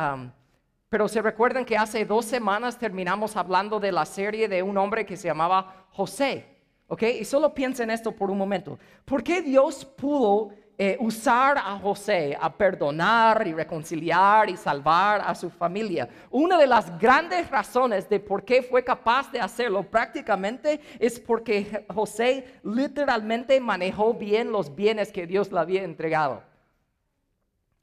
pero 0.90 1.08
se 1.08 1.22
recuerdan 1.22 1.64
que 1.64 1.78
hace 1.78 2.04
dos 2.04 2.26
semanas 2.26 2.76
terminamos 2.76 3.34
hablando 3.34 3.80
de 3.80 3.92
la 3.92 4.04
serie 4.04 4.46
de 4.46 4.62
un 4.62 4.76
hombre 4.76 5.06
que 5.06 5.16
se 5.16 5.28
llamaba 5.28 5.86
José. 5.92 6.58
¿Ok? 6.88 7.02
Y 7.20 7.24
solo 7.24 7.54
piensen 7.54 7.88
esto 7.88 8.12
por 8.12 8.30
un 8.30 8.36
momento. 8.36 8.78
¿Por 9.06 9.22
qué 9.22 9.40
Dios 9.40 9.86
pudo 9.86 10.50
eh, 10.82 10.96
usar 10.98 11.58
a 11.58 11.78
José 11.78 12.34
a 12.40 12.50
perdonar 12.50 13.46
y 13.46 13.52
reconciliar 13.52 14.48
y 14.48 14.56
salvar 14.56 15.20
a 15.20 15.34
su 15.34 15.50
familia. 15.50 16.08
Una 16.30 16.56
de 16.56 16.66
las 16.66 16.98
grandes 16.98 17.50
razones 17.50 18.08
de 18.08 18.18
por 18.18 18.46
qué 18.46 18.62
fue 18.62 18.82
capaz 18.82 19.30
de 19.30 19.40
hacerlo 19.40 19.82
prácticamente 19.82 20.80
es 20.98 21.20
porque 21.20 21.84
José 21.94 22.46
literalmente 22.62 23.60
manejó 23.60 24.14
bien 24.14 24.50
los 24.50 24.74
bienes 24.74 25.12
que 25.12 25.26
Dios 25.26 25.52
le 25.52 25.60
había 25.60 25.82
entregado. 25.82 26.42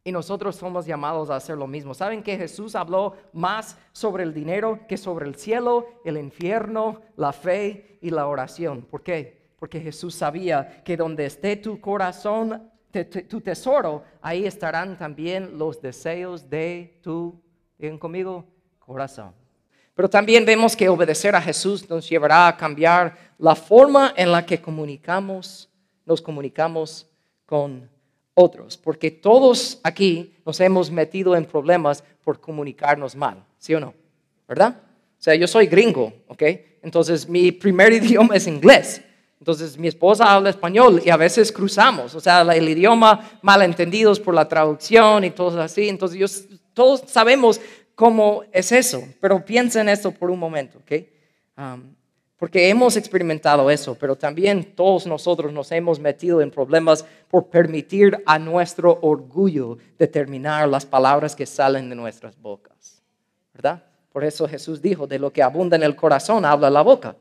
Y 0.04 0.12
nosotros 0.12 0.56
somos 0.56 0.88
llamados 0.88 1.30
a 1.30 1.36
hacer 1.36 1.56
lo 1.56 1.68
mismo. 1.68 1.94
¿Saben 1.94 2.24
que 2.24 2.36
Jesús 2.36 2.74
habló 2.74 3.14
más 3.32 3.78
sobre 3.92 4.24
el 4.24 4.34
dinero 4.34 4.88
que 4.88 4.98
sobre 4.98 5.28
el 5.28 5.36
cielo, 5.36 5.86
el 6.04 6.18
infierno, 6.18 7.02
la 7.16 7.32
fe 7.32 8.00
y 8.02 8.10
la 8.10 8.26
oración? 8.26 8.82
¿Por 8.82 9.04
qué? 9.04 9.52
Porque 9.60 9.80
Jesús 9.80 10.16
sabía 10.16 10.82
que 10.84 10.98
donde 10.98 11.28
esté 11.28 11.58
tu 11.58 11.80
corazón, 11.80 12.72
tu 13.06 13.42
tesoro, 13.42 14.04
ahí 14.22 14.46
estarán 14.46 14.98
también 14.98 15.58
los 15.58 15.82
deseos 15.82 16.50
de 16.50 17.00
tu, 17.02 17.40
digan 17.78 18.00
corazón. 18.80 19.34
Pero 19.96 20.10
también 20.10 20.46
vemos 20.46 20.76
que 20.76 20.90
obedecer 20.90 21.36
a 21.36 21.42
Jesús 21.42 21.90
nos 21.90 22.08
llevará 22.08 22.48
a 22.48 22.56
cambiar 22.56 23.18
la 23.40 23.56
forma 23.56 24.14
en 24.16 24.32
la 24.32 24.46
que 24.46 24.62
comunicamos, 24.62 25.70
nos 26.06 26.22
comunicamos 26.22 27.08
con 27.46 27.90
otros, 28.36 28.78
porque 28.78 29.10
todos 29.10 29.80
aquí 29.84 30.36
nos 30.46 30.60
hemos 30.60 30.92
metido 30.92 31.36
en 31.36 31.46
problemas 31.46 32.04
por 32.24 32.40
comunicarnos 32.40 33.16
mal, 33.16 33.44
¿sí 33.58 33.74
o 33.74 33.80
no? 33.80 33.96
¿Verdad? 34.48 34.80
O 35.20 35.22
sea, 35.22 35.34
yo 35.34 35.48
soy 35.48 35.66
gringo, 35.66 36.14
¿ok? 36.28 36.44
Entonces 36.84 37.28
mi 37.28 37.52
primer 37.52 37.92
idioma 38.02 38.36
es 38.36 38.46
inglés. 38.46 39.02
Entonces 39.40 39.78
mi 39.78 39.88
esposa 39.88 40.34
habla 40.34 40.50
español 40.50 41.02
y 41.06 41.10
a 41.10 41.18
veces 41.18 41.52
cruzamos, 41.52 42.16
o 42.16 42.20
sea, 42.20 42.42
el 42.42 42.70
idioma 42.70 43.40
malentendidos 43.42 44.20
por 44.20 44.34
la 44.34 44.48
traducción 44.48 45.24
y 45.24 45.30
todo 45.30 45.62
así. 45.62 45.90
Entonces 45.90 46.48
todos 46.74 47.04
sabemos 47.08 47.62
cómo 47.94 48.44
es 48.52 48.72
eso, 48.72 49.04
pero 49.20 49.44
piensa 49.46 49.82
en 49.82 49.90
esto 49.90 50.12
por 50.12 50.32
un 50.32 50.40
momento, 50.40 50.80
¿ok? 50.80 51.04
Porque 52.38 52.70
hemos 52.70 52.96
experimentado 52.98 53.70
eso, 53.72 53.96
pero 53.96 54.16
también 54.16 54.76
todos 54.76 55.08
nosotros 55.08 55.52
nos 55.52 55.72
hemos 55.72 56.00
metido 56.00 56.42
en 56.42 56.52
problemas 56.52 57.04
por 57.30 57.48
permitir 57.48 58.22
a 58.28 58.38
nuestro 58.38 59.00
orgullo 59.02 59.78
determinar 59.98 60.68
las 60.70 60.86
palabras 60.86 61.36
que 61.36 61.48
salen 61.48 61.90
de 61.90 61.96
nuestras 61.96 62.40
bocas, 62.40 63.02
¿verdad? 63.54 63.84
Por 64.12 64.24
eso 64.24 64.48
Jesús 64.48 64.82
dijo, 64.82 65.08
de 65.08 65.20
lo 65.20 65.32
que 65.32 65.42
abunda 65.42 65.76
en 65.76 65.84
el 65.84 65.96
corazón 65.96 66.46
habla 66.46 66.70
la 66.70 66.82
boca. 66.82 67.16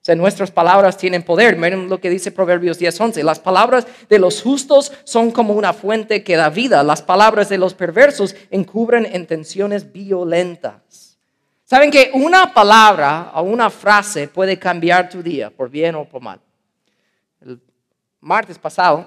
O 0.00 0.04
sea, 0.04 0.14
nuestras 0.14 0.50
palabras 0.50 0.96
tienen 0.96 1.22
poder. 1.22 1.58
Miren 1.58 1.90
lo 1.90 2.00
que 2.00 2.08
dice 2.08 2.32
Proverbios 2.32 2.78
10:11. 2.78 3.22
Las 3.22 3.38
palabras 3.38 3.86
de 4.08 4.18
los 4.18 4.40
justos 4.40 4.92
son 5.04 5.30
como 5.30 5.52
una 5.52 5.74
fuente 5.74 6.24
que 6.24 6.36
da 6.36 6.48
vida. 6.48 6.82
Las 6.82 7.02
palabras 7.02 7.50
de 7.50 7.58
los 7.58 7.74
perversos 7.74 8.34
encubren 8.50 9.06
intenciones 9.14 9.92
violentas. 9.92 11.18
¿Saben 11.64 11.90
que 11.90 12.10
una 12.14 12.54
palabra 12.54 13.30
o 13.34 13.42
una 13.42 13.68
frase 13.68 14.26
puede 14.26 14.58
cambiar 14.58 15.10
tu 15.10 15.22
día, 15.22 15.50
por 15.50 15.68
bien 15.68 15.94
o 15.94 16.06
por 16.06 16.22
mal? 16.22 16.40
El 17.42 17.60
martes 18.20 18.58
pasado, 18.58 19.06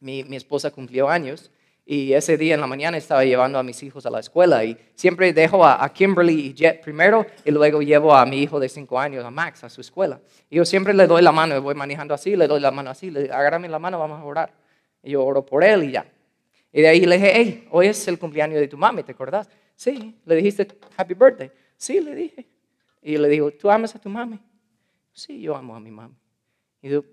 mi, 0.00 0.24
mi 0.24 0.36
esposa 0.36 0.70
cumplió 0.70 1.10
años 1.10 1.50
y 1.84 2.12
ese 2.12 2.36
día 2.36 2.54
en 2.54 2.60
la 2.60 2.66
mañana 2.66 2.96
estaba 2.96 3.24
llevando 3.24 3.58
a 3.58 3.62
mis 3.62 3.82
hijos 3.82 4.06
a 4.06 4.10
la 4.10 4.20
escuela 4.20 4.64
y 4.64 4.76
siempre 4.94 5.32
dejo 5.32 5.64
a, 5.66 5.88
Kimberly 5.92 6.46
y 6.46 6.54
Jet 6.54 6.80
primero 6.80 7.26
y 7.44 7.50
luego 7.50 7.82
llevo 7.82 8.14
a 8.14 8.24
mi 8.24 8.40
hijo 8.40 8.60
de 8.60 8.68
cinco 8.68 9.00
años, 9.00 9.24
a 9.24 9.30
Max, 9.30 9.64
a 9.64 9.68
su 9.68 9.80
escuela. 9.80 10.20
Y 10.48 10.56
yo 10.56 10.64
siempre 10.64 10.94
le 10.94 11.06
doy 11.06 11.22
la 11.22 11.32
mano, 11.32 11.60
voy 11.60 11.74
manejando 11.74 12.14
así, 12.14 12.36
le 12.36 12.46
doy 12.46 12.60
la 12.60 12.70
mano 12.70 12.90
así, 12.90 13.10
le 13.10 13.24
agárrame 13.32 13.68
la 13.68 13.80
mano, 13.80 13.98
vamos 13.98 14.20
a 14.20 14.24
orar. 14.24 14.52
Y 15.02 15.10
yo 15.10 15.24
oro 15.24 15.44
por 15.44 15.64
él 15.64 15.84
y 15.84 15.92
ya. 15.92 16.06
Y 16.72 16.82
de 16.82 16.88
ahí 16.88 17.04
le 17.04 17.16
dije, 17.16 17.32
hey, 17.34 17.68
hoy 17.70 17.88
es 17.88 18.06
el 18.06 18.18
cumpleaños 18.18 18.60
de 18.60 18.68
tu 18.68 18.78
mami, 18.78 19.02
¿te 19.02 19.12
acordás? 19.12 19.48
Sí, 19.74 20.16
le 20.24 20.36
dijiste 20.36 20.68
happy 20.96 21.14
birthday. 21.14 21.50
Sí, 21.76 22.00
le 22.00 22.14
dije. 22.14 22.46
Y 23.02 23.18
le 23.18 23.28
digo, 23.28 23.50
¿tú 23.50 23.68
amas 23.68 23.94
a 23.96 23.98
tu 23.98 24.08
mami? 24.08 24.38
Sí, 25.12 25.40
yo 25.40 25.56
amo 25.56 25.74
a 25.74 25.80
mi 25.80 25.90
mami. 25.90 26.14
Y 26.80 26.88
digo, 26.88 27.04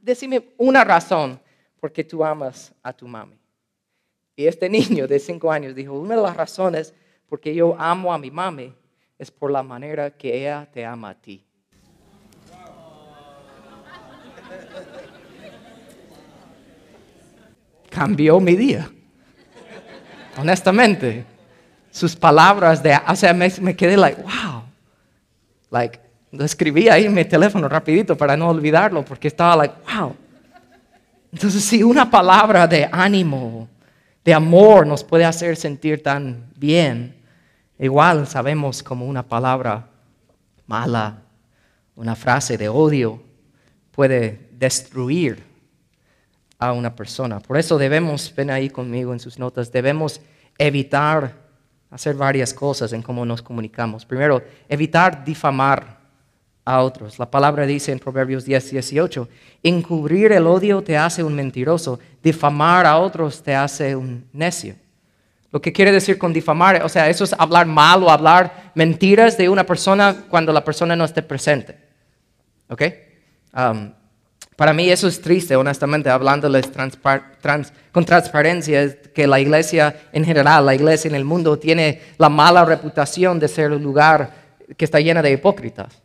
decime 0.00 0.54
una 0.56 0.82
razón 0.82 1.38
por 1.78 1.92
qué 1.92 2.02
tú 2.02 2.24
amas 2.24 2.74
a 2.82 2.92
tu 2.94 3.06
mami. 3.06 3.38
Y 4.36 4.46
este 4.46 4.68
niño 4.68 5.08
de 5.08 5.18
cinco 5.18 5.50
años 5.50 5.74
dijo, 5.74 5.94
una 5.94 6.14
de 6.14 6.22
las 6.22 6.36
razones 6.36 6.94
por 7.26 7.40
qué 7.40 7.54
yo 7.54 7.74
amo 7.78 8.12
a 8.12 8.18
mi 8.18 8.30
mami 8.30 8.72
es 9.18 9.30
por 9.30 9.50
la 9.50 9.62
manera 9.62 10.10
que 10.10 10.36
ella 10.36 10.68
te 10.70 10.84
ama 10.84 11.10
a 11.10 11.14
ti. 11.14 11.42
Cambió 17.88 18.38
mi 18.38 18.54
día. 18.54 18.90
Honestamente, 20.36 21.24
sus 21.90 22.14
palabras 22.14 22.82
de, 22.82 22.94
o 23.08 23.16
sea, 23.16 23.32
me, 23.32 23.74
quedé 23.74 23.96
like, 23.96 24.20
wow. 24.20 24.64
Like, 25.70 25.98
lo 26.30 26.44
escribí 26.44 26.90
ahí 26.90 27.06
en 27.06 27.14
mi 27.14 27.24
teléfono 27.24 27.70
rapidito 27.70 28.18
para 28.18 28.36
no 28.36 28.50
olvidarlo 28.50 29.02
porque 29.02 29.28
estaba 29.28 29.56
like, 29.56 29.74
wow. 29.94 30.14
Entonces, 31.32 31.64
si 31.64 31.82
una 31.82 32.10
palabra 32.10 32.66
de 32.66 32.86
ánimo, 32.92 33.66
de 34.26 34.34
amor 34.34 34.88
nos 34.88 35.04
puede 35.04 35.24
hacer 35.24 35.56
sentir 35.56 36.02
tan 36.02 36.50
bien, 36.56 37.14
igual 37.78 38.26
sabemos 38.26 38.82
como 38.82 39.06
una 39.06 39.22
palabra 39.22 39.88
mala, 40.66 41.22
una 41.94 42.16
frase 42.16 42.58
de 42.58 42.68
odio 42.68 43.22
puede 43.92 44.48
destruir 44.50 45.44
a 46.58 46.72
una 46.72 46.96
persona. 46.96 47.38
Por 47.38 47.56
eso 47.56 47.78
debemos, 47.78 48.34
ven 48.34 48.50
ahí 48.50 48.68
conmigo 48.68 49.12
en 49.12 49.20
sus 49.20 49.38
notas, 49.38 49.70
debemos 49.70 50.20
evitar 50.58 51.32
hacer 51.88 52.16
varias 52.16 52.52
cosas 52.52 52.92
en 52.92 53.02
cómo 53.02 53.24
nos 53.24 53.40
comunicamos. 53.40 54.04
Primero, 54.04 54.42
evitar 54.68 55.24
difamar 55.24 55.95
a 56.66 56.82
otros. 56.82 57.18
La 57.18 57.30
palabra 57.30 57.64
dice 57.64 57.92
en 57.92 58.00
Proverbios 58.00 58.44
10, 58.44 58.72
18, 58.72 59.28
encubrir 59.62 60.32
el 60.32 60.46
odio 60.46 60.82
te 60.82 60.98
hace 60.98 61.22
un 61.22 61.34
mentiroso, 61.34 61.98
difamar 62.22 62.84
a 62.84 62.98
otros 62.98 63.42
te 63.42 63.54
hace 63.54 63.94
un 63.94 64.26
necio. 64.32 64.74
Lo 65.52 65.62
que 65.62 65.72
quiere 65.72 65.92
decir 65.92 66.18
con 66.18 66.32
difamar, 66.32 66.82
o 66.82 66.88
sea, 66.88 67.08
eso 67.08 67.22
es 67.22 67.32
hablar 67.38 67.66
mal 67.66 68.02
o 68.02 68.10
hablar 68.10 68.72
mentiras 68.74 69.38
de 69.38 69.48
una 69.48 69.64
persona 69.64 70.24
cuando 70.28 70.52
la 70.52 70.64
persona 70.64 70.96
no 70.96 71.04
esté 71.04 71.22
presente. 71.22 71.78
¿Ok? 72.68 72.82
Um, 73.56 73.92
para 74.56 74.72
mí 74.72 74.90
eso 74.90 75.06
es 75.06 75.20
triste, 75.20 75.54
honestamente, 75.54 76.10
hablándoles 76.10 76.68
con 77.92 78.04
transparencia, 78.04 78.82
es 78.82 78.96
que 79.14 79.28
la 79.28 79.38
iglesia 79.38 79.94
en 80.12 80.24
general, 80.24 80.66
la 80.66 80.74
iglesia 80.74 81.08
en 81.08 81.14
el 81.14 81.24
mundo, 81.24 81.58
tiene 81.58 82.00
la 82.18 82.28
mala 82.28 82.64
reputación 82.64 83.38
de 83.38 83.46
ser 83.46 83.70
un 83.70 83.82
lugar 83.82 84.30
que 84.76 84.84
está 84.84 84.98
llena 84.98 85.22
de 85.22 85.30
hipócritas. 85.30 86.02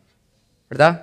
¿Verdad? 0.72 1.02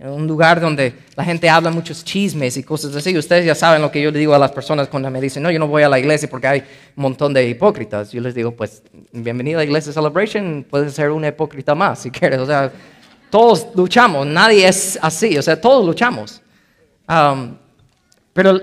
un 0.00 0.26
lugar 0.26 0.58
donde 0.58 0.94
la 1.16 1.24
gente 1.24 1.50
habla 1.50 1.70
muchos 1.70 2.02
chismes 2.02 2.56
y 2.56 2.62
cosas 2.62 2.96
así. 2.96 3.18
Ustedes 3.18 3.44
ya 3.44 3.54
saben 3.54 3.82
lo 3.82 3.90
que 3.90 4.00
yo 4.00 4.10
le 4.10 4.18
digo 4.18 4.32
a 4.34 4.38
las 4.38 4.52
personas 4.52 4.88
cuando 4.88 5.10
me 5.10 5.20
dicen, 5.20 5.42
no, 5.42 5.50
yo 5.50 5.58
no 5.58 5.66
voy 5.66 5.82
a 5.82 5.88
la 5.88 5.98
iglesia 5.98 6.30
porque 6.30 6.46
hay 6.46 6.60
un 6.96 7.02
montón 7.02 7.34
de 7.34 7.46
hipócritas. 7.46 8.10
Yo 8.10 8.22
les 8.22 8.34
digo, 8.34 8.52
pues, 8.52 8.82
bienvenido 9.12 9.58
a 9.58 9.60
la 9.60 9.64
iglesia 9.64 9.92
Celebration, 9.92 10.64
puedes 10.70 10.94
ser 10.94 11.10
una 11.10 11.28
hipócrita 11.28 11.74
más 11.74 11.98
si 11.98 12.10
quieres. 12.10 12.38
O 12.38 12.46
sea, 12.46 12.72
todos 13.28 13.66
luchamos, 13.74 14.26
nadie 14.26 14.66
es 14.66 14.98
así, 15.02 15.36
o 15.36 15.42
sea, 15.42 15.60
todos 15.60 15.84
luchamos. 15.84 16.40
pero 18.32 18.60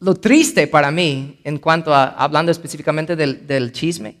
lo 0.00 0.14
triste 0.16 0.66
para 0.66 0.90
mí, 0.90 1.38
en 1.44 1.58
cuanto 1.58 1.94
a, 1.94 2.08
hablando 2.08 2.50
específicamente 2.50 3.14
del, 3.14 3.72
chisme, 3.72 4.16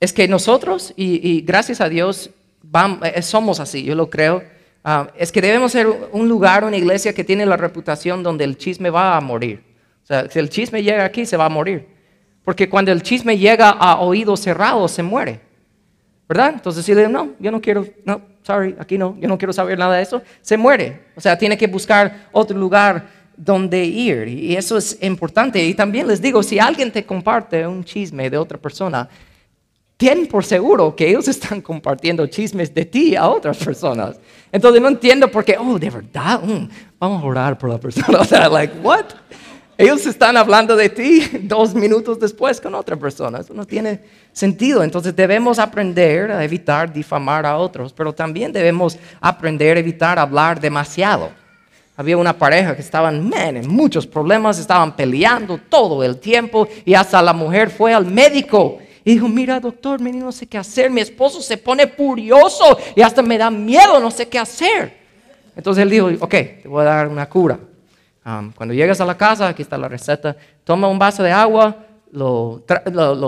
es 0.00 0.12
que 0.12 0.26
nosotros, 0.26 0.92
y 0.96 1.42
gracias 1.42 1.80
a 1.80 1.88
Dios, 1.88 2.30
eh, 3.02 3.22
somos 3.22 3.60
así, 3.60 3.82
yo 3.82 3.94
lo 3.94 4.08
creo. 4.08 4.42
Ah, 4.82 5.08
es 5.16 5.30
que 5.30 5.40
debemos 5.40 5.72
ser 5.72 5.86
un 6.12 6.28
lugar, 6.28 6.64
una 6.64 6.76
iglesia 6.76 7.12
que 7.12 7.24
tiene 7.24 7.44
la 7.44 7.56
reputación 7.56 8.22
donde 8.22 8.44
el 8.44 8.56
chisme 8.56 8.90
va 8.90 9.16
a 9.16 9.20
morir. 9.20 9.62
O 10.02 10.06
sea, 10.06 10.28
si 10.30 10.38
el 10.38 10.48
chisme 10.48 10.82
llega 10.82 11.04
aquí, 11.04 11.26
se 11.26 11.36
va 11.36 11.46
a 11.46 11.50
morir. 11.50 11.86
Porque 12.44 12.68
cuando 12.68 12.90
el 12.90 13.02
chisme 13.02 13.36
llega 13.36 13.70
a 13.70 14.00
oídos 14.00 14.40
cerrados, 14.40 14.90
se 14.92 15.02
muere. 15.02 15.40
¿Verdad? 16.28 16.52
Entonces, 16.54 16.84
si 16.84 16.94
le 16.94 17.00
digo, 17.00 17.12
no, 17.12 17.30
yo 17.38 17.50
no 17.50 17.60
quiero, 17.60 17.84
no, 18.04 18.22
sorry, 18.42 18.76
aquí 18.78 18.96
no, 18.96 19.16
yo 19.18 19.28
no 19.28 19.36
quiero 19.36 19.52
saber 19.52 19.78
nada 19.78 19.96
de 19.96 20.02
eso, 20.02 20.22
se 20.40 20.56
muere. 20.56 21.00
O 21.16 21.20
sea, 21.20 21.36
tiene 21.36 21.58
que 21.58 21.66
buscar 21.66 22.28
otro 22.32 22.56
lugar 22.56 23.08
donde 23.36 23.84
ir. 23.84 24.28
Y 24.28 24.56
eso 24.56 24.78
es 24.78 24.96
importante. 25.02 25.62
Y 25.64 25.74
también 25.74 26.06
les 26.06 26.22
digo, 26.22 26.42
si 26.42 26.58
alguien 26.58 26.92
te 26.92 27.04
comparte 27.04 27.66
un 27.66 27.84
chisme 27.84 28.30
de 28.30 28.38
otra 28.38 28.58
persona, 28.58 29.08
ten 30.00 30.26
por 30.26 30.42
seguro 30.42 30.96
que 30.96 31.06
ellos 31.06 31.28
están 31.28 31.60
compartiendo 31.70 32.26
chismes 32.26 32.72
de 32.72 32.86
ti 32.86 33.14
a 33.14 33.28
otras 33.28 33.58
personas. 33.58 34.16
Entonces 34.50 34.80
no 34.80 34.88
entiendo 34.88 35.30
por 35.30 35.44
qué, 35.44 35.58
oh, 35.60 35.78
de 35.78 35.90
verdad, 35.90 36.40
mm, 36.42 36.68
vamos 36.98 37.22
a 37.22 37.26
orar 37.26 37.58
por 37.58 37.68
la 37.68 37.78
persona. 37.78 38.18
O 38.20 38.24
sea, 38.24 38.48
like, 38.48 38.78
what? 38.82 39.04
Ellos 39.76 40.06
están 40.06 40.38
hablando 40.38 40.74
de 40.74 40.88
ti 40.88 41.28
dos 41.42 41.74
minutos 41.74 42.18
después 42.18 42.60
con 42.62 42.74
otra 42.74 42.96
persona. 42.96 43.40
Eso 43.40 43.52
no 43.52 43.66
tiene 43.66 44.00
sentido. 44.32 44.82
Entonces 44.82 45.14
debemos 45.14 45.58
aprender 45.58 46.30
a 46.32 46.42
evitar 46.42 46.90
difamar 46.90 47.44
a 47.44 47.58
otros, 47.58 47.92
pero 47.92 48.14
también 48.14 48.52
debemos 48.52 48.98
aprender 49.20 49.76
a 49.76 49.80
evitar 49.80 50.18
hablar 50.18 50.60
demasiado. 50.60 51.30
Había 51.94 52.16
una 52.16 52.32
pareja 52.32 52.74
que 52.74 52.80
estaban, 52.80 53.28
man, 53.28 53.58
en 53.58 53.68
muchos 53.68 54.06
problemas, 54.06 54.58
estaban 54.58 54.96
peleando 54.96 55.58
todo 55.68 56.02
el 56.02 56.16
tiempo 56.16 56.66
y 56.86 56.94
hasta 56.94 57.20
la 57.20 57.34
mujer 57.34 57.68
fue 57.68 57.92
al 57.92 58.06
médico 58.06 58.78
y 59.04 59.12
dijo, 59.12 59.28
mira 59.28 59.60
doctor, 59.60 60.00
no 60.00 60.32
sé 60.32 60.46
qué 60.46 60.58
hacer, 60.58 60.90
mi 60.90 61.00
esposo 61.00 61.40
se 61.40 61.56
pone 61.56 61.86
furioso 61.86 62.78
y 62.94 63.02
hasta 63.02 63.22
me 63.22 63.38
da 63.38 63.50
miedo, 63.50 63.98
no 64.00 64.10
sé 64.10 64.28
qué 64.28 64.38
hacer. 64.38 64.98
Entonces 65.56 65.82
él 65.82 65.90
dijo, 65.90 66.08
ok, 66.20 66.30
te 66.30 66.62
voy 66.66 66.82
a 66.82 66.84
dar 66.84 67.08
una 67.08 67.28
cura. 67.28 67.58
cuando 68.54 68.74
llegas 68.74 69.00
a 69.00 69.04
la 69.04 69.16
casa, 69.16 69.48
aquí 69.48 69.62
está 69.62 69.78
la 69.78 69.88
receta, 69.88 70.36
toma 70.64 70.88
un 70.88 70.98
vaso 70.98 71.22
de 71.22 71.32
agua, 71.32 71.76
lo, 72.12 72.62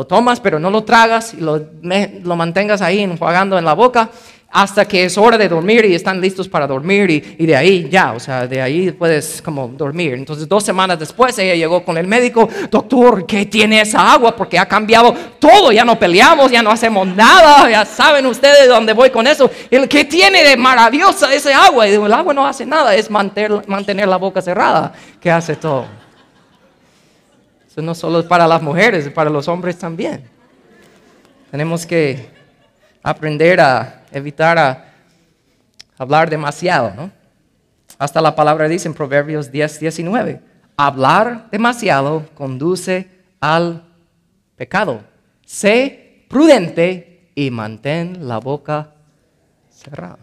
tomas, 0.08 0.40
pero 0.40 0.58
no 0.58 0.70
lo 0.70 0.84
tragas 0.84 1.34
y 1.34 1.40
lo, 1.40 1.60
lo 1.82 2.36
mantengas 2.36 2.82
ahí 2.82 3.00
enjuagando 3.00 3.58
en 3.58 3.64
la 3.64 3.74
boca 3.74 4.10
hasta 4.52 4.84
que 4.84 5.04
es 5.04 5.16
hora 5.16 5.38
de 5.38 5.48
dormir 5.48 5.86
y 5.86 5.94
están 5.94 6.20
listos 6.20 6.46
para 6.46 6.66
dormir 6.66 7.08
y, 7.38 7.46
de 7.46 7.56
ahí 7.56 7.88
ya, 7.88 8.12
o 8.12 8.20
sea, 8.20 8.46
de 8.46 8.60
ahí 8.60 8.92
puedes 8.92 9.40
como 9.40 9.66
dormir. 9.66 10.12
Entonces 10.12 10.46
dos 10.46 10.62
semanas 10.62 10.98
después 10.98 11.38
ella 11.38 11.54
llegó 11.54 11.82
con 11.82 11.96
el 11.96 12.06
médico, 12.06 12.46
doctor, 12.70 13.24
¿qué 13.24 13.46
tiene 13.46 13.80
esa 13.80 14.12
agua? 14.12 14.36
Porque 14.36 14.58
ha 14.58 14.66
cambiado 14.66 15.14
todo, 15.38 15.72
ya 15.72 15.86
no 15.86 15.98
peleamos, 15.98 16.52
ya 16.52 16.62
no 16.62 16.70
hacemos 16.70 17.06
nada, 17.08 17.70
ya 17.70 17.86
saben 17.86 18.26
ustedes 18.26 18.68
dónde 18.68 18.92
voy 18.92 19.08
con 19.08 19.26
eso. 19.26 19.50
¿Qué 19.88 20.04
tiene 20.04 20.44
de 20.44 20.54
maravillosa 20.58 21.32
ese 21.32 21.54
agua? 21.54 21.88
Y 21.88 21.92
digo, 21.92 22.04
el 22.04 22.12
agua 22.12 22.34
no 22.34 22.46
hace 22.46 22.66
nada, 22.66 22.94
es 22.94 23.10
mantener, 23.10 24.06
la 24.06 24.16
boca 24.18 24.42
cerrada, 24.42 24.92
que 25.18 25.30
hace 25.30 25.56
todo. 25.56 25.86
Eso 27.66 27.80
no 27.80 27.94
solo 27.94 28.20
es 28.20 28.26
para 28.26 28.46
las 28.46 28.60
mujeres, 28.60 29.06
es 29.06 29.12
para 29.12 29.30
los 29.30 29.48
hombres 29.48 29.78
también. 29.78 30.28
Tenemos 31.50 31.86
que 31.86 32.28
aprender 33.02 33.58
a 33.58 34.01
evitar 34.12 34.58
a 34.58 34.84
hablar 35.98 36.30
demasiado, 36.30 36.92
¿no? 36.94 37.10
Hasta 37.98 38.20
la 38.20 38.34
palabra 38.34 38.68
dice 38.68 38.88
en 38.88 38.94
Proverbios 38.94 39.50
10, 39.50 39.80
19, 39.80 40.40
hablar 40.76 41.48
demasiado 41.50 42.26
conduce 42.34 43.08
al 43.40 43.84
pecado. 44.56 45.02
Sé 45.44 46.24
prudente 46.28 47.30
y 47.34 47.50
mantén 47.50 48.26
la 48.26 48.38
boca 48.38 48.94
cerrada. 49.70 50.18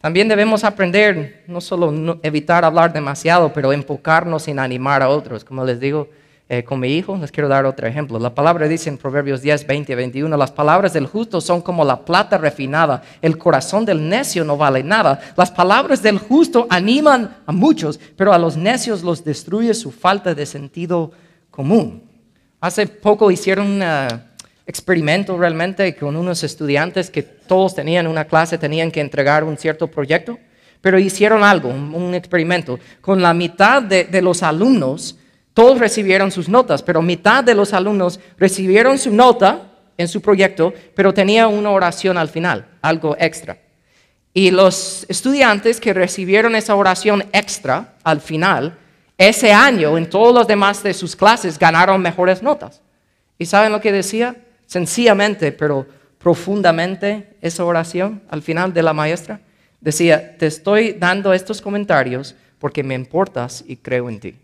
También 0.00 0.26
debemos 0.26 0.64
aprender, 0.64 1.44
no 1.46 1.60
solo 1.60 2.18
evitar 2.22 2.64
hablar 2.64 2.92
demasiado, 2.92 3.52
pero 3.52 3.72
enfocarnos 3.72 4.48
en 4.48 4.58
animar 4.58 5.00
a 5.02 5.08
otros. 5.08 5.44
Como 5.44 5.64
les 5.64 5.78
digo, 5.78 6.08
eh, 6.54 6.64
con 6.64 6.80
mi 6.80 6.88
hijo, 6.88 7.16
les 7.16 7.32
quiero 7.32 7.48
dar 7.48 7.64
otro 7.64 7.86
ejemplo. 7.86 8.18
La 8.18 8.34
palabra 8.34 8.68
dice 8.68 8.90
en 8.90 8.98
Proverbios 8.98 9.40
10, 9.40 9.66
20, 9.66 9.94
21, 9.94 10.36
las 10.36 10.50
palabras 10.50 10.92
del 10.92 11.06
justo 11.06 11.40
son 11.40 11.62
como 11.62 11.82
la 11.82 12.04
plata 12.04 12.36
refinada, 12.36 13.02
el 13.22 13.38
corazón 13.38 13.86
del 13.86 14.06
necio 14.06 14.44
no 14.44 14.58
vale 14.58 14.82
nada. 14.82 15.18
Las 15.34 15.50
palabras 15.50 16.02
del 16.02 16.18
justo 16.18 16.66
animan 16.68 17.38
a 17.46 17.52
muchos, 17.52 17.98
pero 18.18 18.34
a 18.34 18.38
los 18.38 18.58
necios 18.58 19.02
los 19.02 19.24
destruye 19.24 19.72
su 19.72 19.90
falta 19.90 20.34
de 20.34 20.44
sentido 20.44 21.12
común. 21.50 22.02
Hace 22.60 22.86
poco 22.86 23.30
hicieron 23.30 23.68
un 23.68 23.82
eh, 23.82 24.08
experimento 24.66 25.38
realmente 25.38 25.96
con 25.96 26.16
unos 26.16 26.44
estudiantes 26.44 27.08
que 27.08 27.22
todos 27.22 27.74
tenían 27.74 28.06
una 28.06 28.26
clase, 28.26 28.58
tenían 28.58 28.90
que 28.90 29.00
entregar 29.00 29.42
un 29.42 29.56
cierto 29.56 29.86
proyecto, 29.86 30.38
pero 30.82 30.98
hicieron 30.98 31.44
algo, 31.44 31.70
un, 31.70 32.14
experimento. 32.14 32.78
Con 33.00 33.22
la 33.22 33.32
mitad 33.32 33.82
de 33.82 34.20
los 34.20 34.42
alumnos, 34.42 35.16
todos 35.54 35.78
recibieron 35.78 36.30
sus 36.30 36.48
notas, 36.48 36.82
pero 36.82 37.02
mitad 37.02 37.44
de 37.44 37.54
los 37.54 37.72
alumnos 37.72 38.20
recibieron 38.38 38.98
su 38.98 39.10
nota 39.10 39.70
en 39.98 40.08
su 40.08 40.22
proyecto, 40.22 40.72
pero 40.94 41.12
tenía 41.12 41.46
una 41.48 41.70
oración 41.70 42.16
al 42.16 42.28
final, 42.28 42.66
algo 42.80 43.16
extra. 43.18 43.58
Y 44.34 44.50
los 44.50 45.04
estudiantes 45.08 45.78
que 45.78 45.92
recibieron 45.92 46.56
esa 46.56 46.74
oración 46.74 47.24
extra 47.32 47.94
al 48.02 48.20
final, 48.20 48.78
ese 49.18 49.52
año 49.52 49.98
en 49.98 50.08
todos 50.08 50.34
los 50.34 50.46
demás 50.46 50.82
de 50.82 50.94
sus 50.94 51.14
clases 51.14 51.58
ganaron 51.58 52.00
mejores 52.00 52.42
notas. 52.42 52.80
¿Y 53.38 53.44
saben 53.44 53.72
lo 53.72 53.80
que 53.80 53.92
decía? 53.92 54.36
Sencillamente, 54.66 55.52
pero 55.52 55.86
profundamente, 56.18 57.36
esa 57.42 57.64
oración 57.64 58.22
al 58.30 58.40
final 58.40 58.72
de 58.72 58.82
la 58.82 58.94
maestra 58.94 59.40
decía, 59.80 60.38
te 60.38 60.46
estoy 60.46 60.92
dando 60.92 61.34
estos 61.34 61.60
comentarios 61.60 62.34
porque 62.58 62.82
me 62.82 62.94
importas 62.94 63.64
y 63.66 63.76
creo 63.76 64.08
en 64.08 64.20
ti. 64.20 64.41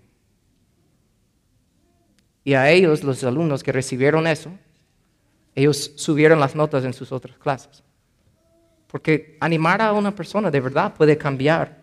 Y 2.44 2.54
a 2.54 2.70
ellos, 2.70 3.04
los 3.04 3.22
alumnos 3.24 3.62
que 3.62 3.72
recibieron 3.72 4.26
eso, 4.26 4.50
ellos 5.54 5.92
subieron 5.96 6.40
las 6.40 6.54
notas 6.54 6.84
en 6.84 6.94
sus 6.94 7.12
otras 7.12 7.36
clases. 7.38 7.82
Porque 8.86 9.36
animar 9.40 9.82
a 9.82 9.92
una 9.92 10.14
persona 10.14 10.50
de 10.50 10.60
verdad 10.60 10.94
puede 10.94 11.18
cambiar 11.18 11.76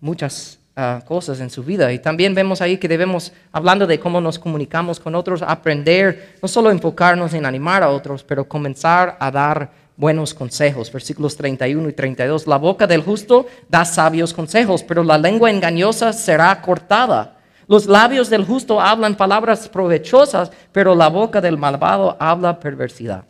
muchas 0.00 0.58
ah, 0.76 1.02
cosas 1.04 1.40
en 1.40 1.50
su 1.50 1.64
vida. 1.64 1.92
Y 1.92 1.98
también 1.98 2.34
vemos 2.34 2.60
ahí 2.60 2.78
que 2.78 2.86
debemos, 2.86 3.32
hablando 3.50 3.86
de 3.86 3.98
cómo 3.98 4.20
nos 4.20 4.38
comunicamos 4.38 5.00
con 5.00 5.14
otros, 5.14 5.42
aprender, 5.42 6.36
no 6.40 6.48
solo 6.48 6.70
enfocarnos 6.70 7.34
en 7.34 7.46
animar 7.46 7.82
a 7.82 7.90
otros, 7.90 8.22
pero 8.22 8.46
comenzar 8.46 9.16
a 9.18 9.30
dar 9.30 9.70
buenos 9.96 10.34
consejos. 10.34 10.92
Versículos 10.92 11.36
31 11.36 11.88
y 11.88 11.92
32. 11.92 12.46
La 12.46 12.56
boca 12.56 12.86
del 12.86 13.02
justo 13.02 13.46
da 13.68 13.84
sabios 13.84 14.32
consejos, 14.32 14.82
pero 14.82 15.02
la 15.02 15.18
lengua 15.18 15.50
engañosa 15.50 16.12
será 16.12 16.60
cortada. 16.60 17.33
Los 17.66 17.86
labios 17.86 18.30
del 18.30 18.44
justo 18.44 18.80
hablan 18.80 19.16
palabras 19.16 19.68
provechosas, 19.68 20.50
pero 20.72 20.94
la 20.94 21.08
boca 21.08 21.40
del 21.40 21.58
malvado 21.58 22.16
habla 22.20 22.58
perversidad. 22.60 23.24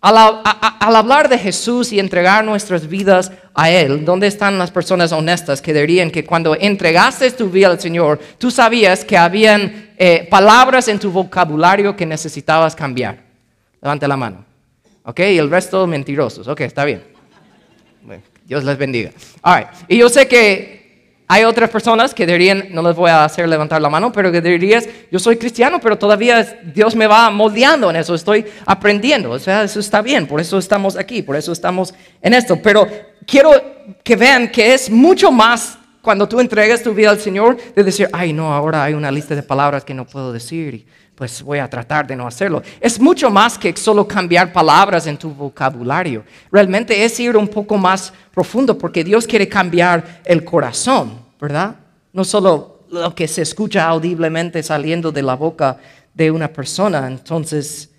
Al, 0.00 0.42
hablar 0.94 1.28
de 1.28 1.38
Jesús 1.38 1.92
y 1.92 1.98
entregar 1.98 2.44
nuestras 2.44 2.86
vidas 2.86 3.32
a 3.52 3.68
Él, 3.70 4.04
¿dónde 4.04 4.28
están 4.28 4.56
las 4.56 4.70
personas 4.70 5.10
honestas 5.10 5.60
que 5.60 5.74
dirían 5.74 6.10
que 6.12 6.24
cuando 6.24 6.54
entregaste 6.54 7.32
tu 7.32 7.50
vida 7.50 7.66
al 7.66 7.80
Señor, 7.80 8.20
tú 8.38 8.50
sabías 8.50 9.04
que 9.04 9.16
habían 9.16 9.90
eh, 9.98 10.28
palabras 10.30 10.86
en 10.86 11.00
tu 11.00 11.10
vocabulario 11.10 11.96
que 11.96 12.06
necesitabas 12.06 12.76
cambiar? 12.76 13.24
Levante 13.80 14.06
la 14.06 14.16
mano. 14.16 14.44
¿Ok? 15.02 15.20
Y 15.20 15.38
el 15.38 15.50
resto 15.50 15.86
mentirosos. 15.86 16.46
Ok, 16.46 16.60
está 16.60 16.84
bien. 16.84 17.02
Dios 18.44 18.64
les 18.64 18.78
bendiga. 18.78 19.10
All 19.42 19.66
Y 19.88 19.98
yo 19.98 20.08
sé 20.08 20.28
que 20.28 20.77
hay 21.30 21.44
otras 21.44 21.68
personas 21.68 22.14
que 22.14 22.26
dirían, 22.26 22.68
no 22.70 22.80
les 22.80 22.96
voy 22.96 23.10
a 23.10 23.22
hacer 23.22 23.46
levantar 23.46 23.82
la 23.82 23.90
mano, 23.90 24.10
pero 24.10 24.32
que 24.32 24.40
dirías, 24.40 24.88
yo 25.12 25.18
soy 25.18 25.36
cristiano, 25.36 25.78
pero 25.78 25.98
todavía 25.98 26.58
Dios 26.74 26.96
me 26.96 27.06
va 27.06 27.28
moldeando 27.28 27.90
en 27.90 27.96
eso, 27.96 28.14
estoy 28.14 28.46
aprendiendo. 28.64 29.30
O 29.32 29.38
sea, 29.38 29.62
eso 29.62 29.78
está 29.78 30.00
bien, 30.00 30.26
por 30.26 30.40
eso 30.40 30.56
estamos 30.56 30.96
aquí, 30.96 31.20
por 31.20 31.36
eso 31.36 31.52
estamos 31.52 31.94
en 32.22 32.32
esto. 32.32 32.58
Pero 32.62 32.88
quiero 33.26 33.50
que 34.02 34.16
vean 34.16 34.48
que 34.48 34.72
es 34.72 34.88
mucho 34.88 35.30
más 35.30 35.76
cuando 36.00 36.26
tú 36.26 36.40
entregas 36.40 36.82
tu 36.82 36.94
vida 36.94 37.10
al 37.10 37.20
Señor 37.20 37.58
de 37.76 37.84
decir, 37.84 38.08
ay, 38.12 38.32
no, 38.32 38.54
ahora 38.54 38.84
hay 38.84 38.94
una 38.94 39.10
lista 39.10 39.34
de 39.34 39.42
palabras 39.42 39.84
que 39.84 39.92
no 39.92 40.06
puedo 40.06 40.32
decir 40.32 40.86
pues 41.18 41.42
voy 41.42 41.58
a 41.58 41.68
tratar 41.68 42.06
de 42.06 42.14
no 42.14 42.28
hacerlo. 42.28 42.62
Es 42.80 43.00
mucho 43.00 43.28
más 43.28 43.58
que 43.58 43.76
solo 43.76 44.06
cambiar 44.06 44.52
palabras 44.52 45.04
en 45.08 45.18
tu 45.18 45.30
vocabulario. 45.30 46.24
Realmente 46.52 47.04
es 47.04 47.18
ir 47.18 47.36
un 47.36 47.48
poco 47.48 47.76
más 47.76 48.12
profundo 48.32 48.78
porque 48.78 49.02
Dios 49.02 49.26
quiere 49.26 49.48
cambiar 49.48 50.20
el 50.24 50.44
corazón, 50.44 51.18
¿verdad? 51.40 51.74
No 52.12 52.22
solo 52.22 52.84
lo 52.88 53.12
que 53.16 53.26
se 53.26 53.42
escucha 53.42 53.88
audiblemente 53.88 54.62
saliendo 54.62 55.10
de 55.10 55.22
la 55.22 55.34
boca 55.34 55.78
de 56.14 56.30
una 56.30 56.52
persona. 56.52 57.08
Entonces, 57.08 57.90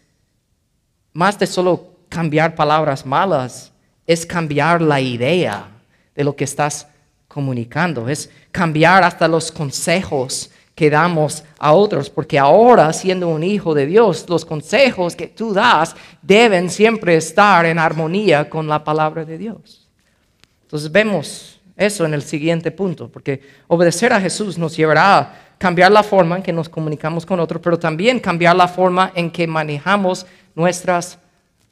más 1.11 1.37
de 1.37 1.45
solo 1.45 1.97
cambiar 2.07 2.55
palabras 2.55 3.05
malas, 3.05 3.73
es 4.07 4.25
cambiar 4.25 4.81
la 4.81 5.01
idea 5.01 5.67
de 6.15 6.23
lo 6.23 6.37
que 6.37 6.45
estás 6.45 6.87
comunicando, 7.27 8.07
es 8.07 8.29
cambiar 8.53 9.03
hasta 9.03 9.27
los 9.27 9.51
consejos 9.51 10.51
que 10.79 10.89
damos 10.89 11.43
a 11.57 11.73
otros, 11.73 12.09
porque 12.09 12.39
ahora 12.39 12.93
siendo 12.93 13.27
un 13.27 13.43
hijo 13.43 13.73
de 13.73 13.85
Dios, 13.85 14.25
los 14.29 14.45
consejos 14.45 15.13
que 15.13 15.27
tú 15.27 15.51
das 15.51 15.93
deben 16.21 16.69
siempre 16.69 17.17
estar 17.17 17.65
en 17.65 17.77
armonía 17.77 18.49
con 18.49 18.65
la 18.65 18.81
palabra 18.81 19.25
de 19.25 19.37
Dios. 19.37 19.89
Entonces 20.61 20.89
vemos 20.89 21.59
eso 21.75 22.05
en 22.05 22.13
el 22.13 22.21
siguiente 22.21 22.71
punto, 22.71 23.09
porque 23.09 23.41
obedecer 23.67 24.13
a 24.13 24.21
Jesús 24.21 24.57
nos 24.57 24.77
llevará 24.77 25.17
a 25.17 25.33
cambiar 25.57 25.91
la 25.91 26.01
forma 26.01 26.37
en 26.37 26.43
que 26.43 26.53
nos 26.53 26.69
comunicamos 26.69 27.25
con 27.25 27.41
otros, 27.41 27.61
pero 27.61 27.77
también 27.77 28.21
cambiar 28.21 28.55
la 28.55 28.69
forma 28.69 29.11
en 29.15 29.31
que 29.31 29.47
manejamos 29.47 30.25
nuestras 30.55 31.19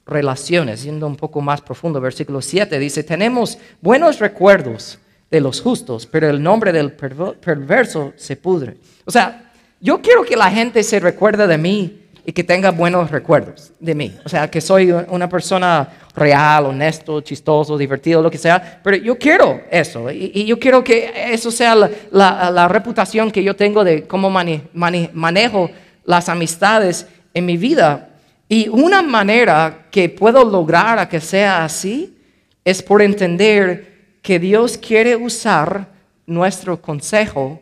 relaciones. 0.06 0.82
Siendo 0.82 1.08
un 1.08 1.16
poco 1.16 1.40
más 1.40 1.62
profundo, 1.62 2.02
versículo 2.02 2.42
7 2.42 2.78
dice, 2.78 3.06
tenemos 3.06 3.58
buenos 3.80 4.20
recuerdos 4.20 5.00
de 5.30 5.42
los 5.42 5.62
justos, 5.62 6.06
pero 6.06 6.30
el 6.30 6.42
nombre 6.42 6.72
del 6.72 6.92
perverso 6.92 8.14
se 8.16 8.36
pudre. 8.36 8.78
O 9.06 9.12
sea, 9.12 9.52
yo 9.80 10.02
quiero 10.02 10.24
que 10.24 10.36
la 10.36 10.50
gente 10.50 10.84
se 10.84 11.00
recuerde 11.00 11.48
de 11.48 11.58
mí 11.58 12.02
y 12.26 12.34
que 12.34 12.44
tenga 12.44 12.72
buenos 12.72 13.10
recuerdos 13.10 13.72
de 13.80 13.96
mí. 13.96 14.14
O 14.26 14.30
sea, 14.30 14.50
que 14.50 14.60
soy 14.60 14.92
una 14.92 15.30
persona 15.30 15.88
real, 16.14 16.66
honesto, 16.66 17.22
chistoso, 17.22 17.78
divertido, 17.78 18.22
lo 18.22 18.30
que 18.30 18.38
sea. 18.38 18.82
Pero 18.84 18.98
yo 18.98 19.18
quiero 19.18 19.62
eso. 19.72 20.12
Y, 20.12 20.46
yo 20.46 20.60
quiero 20.60 20.84
que 20.84 21.32
eso 21.32 21.52
sea 21.52 21.74
la, 22.12 22.68
reputación 22.68 23.32
que 23.32 23.44
yo 23.44 23.56
tengo 23.56 23.84
de 23.84 24.04
cómo 24.04 24.30
manejo 24.30 25.72
las 26.04 26.28
amistades 26.28 27.08
en 27.34 27.46
mi 27.46 27.56
vida. 27.56 28.10
Y 28.50 28.68
una 28.68 29.02
manera 29.02 29.86
que 29.90 30.10
puedo 30.10 30.44
lograr 30.44 31.00
a 31.00 31.08
que 31.08 31.22
sea 31.22 31.64
así 31.64 32.18
es 32.66 32.84
por 32.84 33.02
entender 33.02 33.97
que 34.28 34.40
Dios 34.40 34.78
quiere 34.78 35.16
usar 35.16 35.88
nuestro 36.26 36.82
consejo 36.82 37.62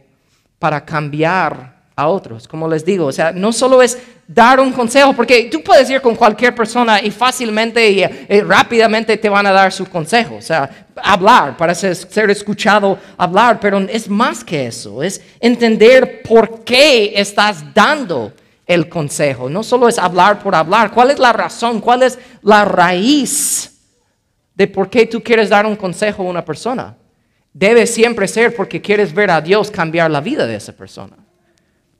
para 0.58 0.84
cambiar 0.84 1.75
a 1.95 2.08
otros, 2.08 2.47
como 2.47 2.67
les 2.67 2.84
digo. 2.84 3.06
O 3.06 3.12
sea, 3.12 3.32
no 3.32 3.54
solo 3.54 3.84
es 3.84 3.99
dar 4.28 4.60
un 4.60 4.71
consejo, 4.71 5.13
porque 5.13 5.43
tú 5.43 5.62
puedes 5.62 5.88
ir 5.91 6.01
con 6.01 6.15
cualquier 6.15 6.56
persona 6.56 6.99
y 6.99 7.12
fácilmente 7.12 7.88
y, 7.91 8.01
eh, 8.01 8.43
rápidamente 8.43 9.15
te 9.15 9.30
van 9.30 9.45
a 9.45 9.51
dar 9.51 9.71
su 9.71 9.86
consejo. 9.86 10.38
O 10.38 10.41
sea, 10.41 10.88
hablar, 11.04 11.56
para 11.56 11.75
ser, 11.75 11.95
ser, 11.95 12.32
escuchado, 12.32 12.97
hablar, 13.15 13.60
pero 13.60 13.78
es 13.82 14.10
más 14.10 14.43
que 14.43 14.65
eso, 14.65 15.04
es 15.04 15.21
entender 15.39 16.23
por 16.23 16.63
qué 16.63 17.13
estás 17.15 17.75
dando 17.75 18.34
el 18.65 18.89
consejo. 18.89 19.51
No 19.51 19.62
solo 19.62 19.88
es 19.88 19.99
hablar 19.99 20.39
por 20.39 20.56
hablar, 20.56 20.89
cuál 20.89 21.12
es 21.12 21.19
la 21.19 21.32
razón, 21.32 21.80
cuál 21.80 22.01
es 22.01 22.17
la 22.41 22.65
raíz 22.65 23.75
de 24.56 24.68
por 24.68 24.89
qué 24.89 25.06
tú 25.06 25.22
quieres 25.22 25.50
dar 25.50 25.65
un 25.65 25.76
consejo 25.76 26.24
a 26.24 26.30
una 26.30 26.44
persona 26.44 26.96
debe 27.56 27.88
siempre 27.88 28.28
ser 28.28 28.54
porque 28.54 28.82
quieres 28.82 29.13
ver 29.13 29.32
a 29.32 29.39
Dios 29.39 29.72
cambiar 29.72 30.12
la 30.12 30.20
vida 30.20 30.46
de 30.46 30.56
esa 30.56 30.74
persona. 30.74 31.15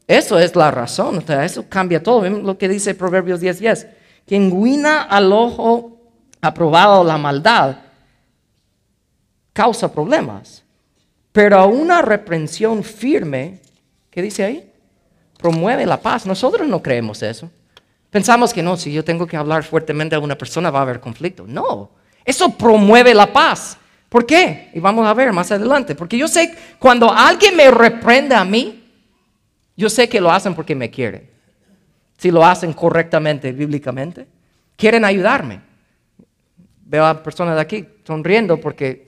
Eso 0.06 0.38
es 0.38 0.54
la 0.54 0.70
razón, 0.70 1.24
eso 1.42 1.66
cambia 1.70 2.04
todo. 2.04 2.30
lo 2.30 2.58
que 2.58 2.68
dice 2.68 2.94
Proverbios 2.94 3.40
10:10. 3.40 3.60
10. 3.60 3.88
Quien 4.28 4.64
guina 4.64 5.04
al 5.04 5.32
ojo 5.32 5.98
aprobado 6.42 7.06
la 7.06 7.18
maldad 7.18 7.78
causa 9.54 9.92
problemas, 9.92 10.62
pero 11.32 11.58
a 11.58 11.66
una 11.66 12.02
reprensión 12.02 12.84
firme, 12.84 13.62
¿qué 14.10 14.22
dice 14.22 14.44
ahí? 14.44 14.70
Promueve 15.38 15.86
la 15.86 16.02
paz. 16.02 16.26
Nosotros 16.26 16.68
no 16.68 16.84
creemos 16.84 17.24
eso. 17.24 17.50
Pensamos 18.10 18.54
que 18.54 18.62
no, 18.62 18.76
si 18.76 18.92
yo 18.92 19.06
tengo 19.06 19.26
que 19.26 19.38
hablar 19.38 19.64
fuertemente 19.64 20.16
a 20.16 20.20
una 20.20 20.38
persona 20.38 20.70
va 20.70 20.80
a 20.80 20.82
haber 20.82 21.00
conflicto. 21.00 21.46
No, 21.48 21.92
eso 22.26 22.50
promueve 22.50 23.14
la 23.14 23.32
paz. 23.32 23.78
¿Por 24.10 24.26
qué? 24.26 24.72
Y 24.74 24.80
vamos 24.80 25.06
a 25.08 25.14
ver 25.14 25.32
más 25.32 25.52
adelante. 25.52 25.94
Porque 25.94 26.18
yo 26.18 26.28
sé, 26.28 26.56
cuando 26.80 27.12
alguien 27.12 27.56
me 27.56 27.70
reprende 27.70 28.34
a 28.36 28.44
mí, 28.44 28.84
yo 29.78 29.90
sé 29.90 30.10
que 30.10 30.20
lo 30.22 30.32
hacen 30.32 30.56
porque 30.56 30.76
me 30.76 30.90
quieren. 30.90 31.30
Si 32.18 32.32
lo 32.32 32.46
hacen 32.46 32.74
correctamente, 32.74 33.52
bíblicamente, 33.52 34.26
quieren 34.76 35.06
ayudarme. 35.06 35.62
Veo 36.86 37.06
a 37.06 37.22
personas 37.22 37.56
de 37.56 37.62
aquí 37.62 37.86
sonriendo 38.06 38.60
porque 38.60 39.08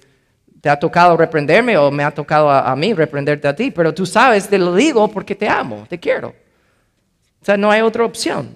te 0.61 0.69
ha 0.69 0.77
tocado 0.77 1.15
reprenderme 1.15 1.77
o 1.77 1.91
me 1.91 2.03
ha 2.03 2.11
tocado 2.11 2.49
a, 2.49 2.75
mí 2.75 2.93
reprenderte 2.93 3.47
a 3.47 3.55
ti, 3.55 3.71
pero 3.71 3.93
tú 3.93 4.05
sabes, 4.05 4.49
te 4.49 4.57
lo 4.57 4.75
digo 4.75 5.07
porque 5.07 5.35
te 5.35 5.47
amo, 5.47 5.85
te 5.87 5.99
quiero. 5.99 6.29
O 7.41 7.45
sea, 7.45 7.55
no 7.55 7.71
hay 7.71 7.81
otra 7.81 8.03
opción. 8.03 8.49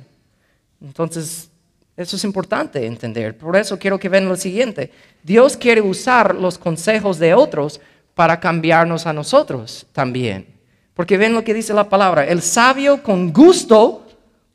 Entonces, 0.82 1.51
eso 1.98 2.16
es 2.16 2.24
importante 2.24 2.86
entender. 2.86 3.38
Por 3.38 3.56
eso 3.56 3.78
quiero 3.78 4.00
que 4.00 4.10
vean 4.10 4.30
lo 4.30 4.36
siguiente. 4.36 4.92
Dios 5.24 5.58
quiere 5.58 5.82
usar 5.82 6.36
los 6.36 6.58
consejos 6.58 7.20
de 7.20 7.34
otros 7.34 7.82
para 8.16 8.40
cambiarnos 8.40 9.06
a 9.06 9.14
nosotros 9.14 9.86
también. 9.92 10.48
Porque 10.94 11.18
ven 11.18 11.34
lo 11.34 11.44
que 11.44 11.54
dice 11.54 11.74
la 11.74 11.90
palabra. 11.90 12.26
El 12.26 12.42
sabio 12.42 13.04
con 13.04 13.32
gusto 13.32 14.08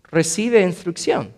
recibe 0.04 0.62
instrucción. 0.62 1.32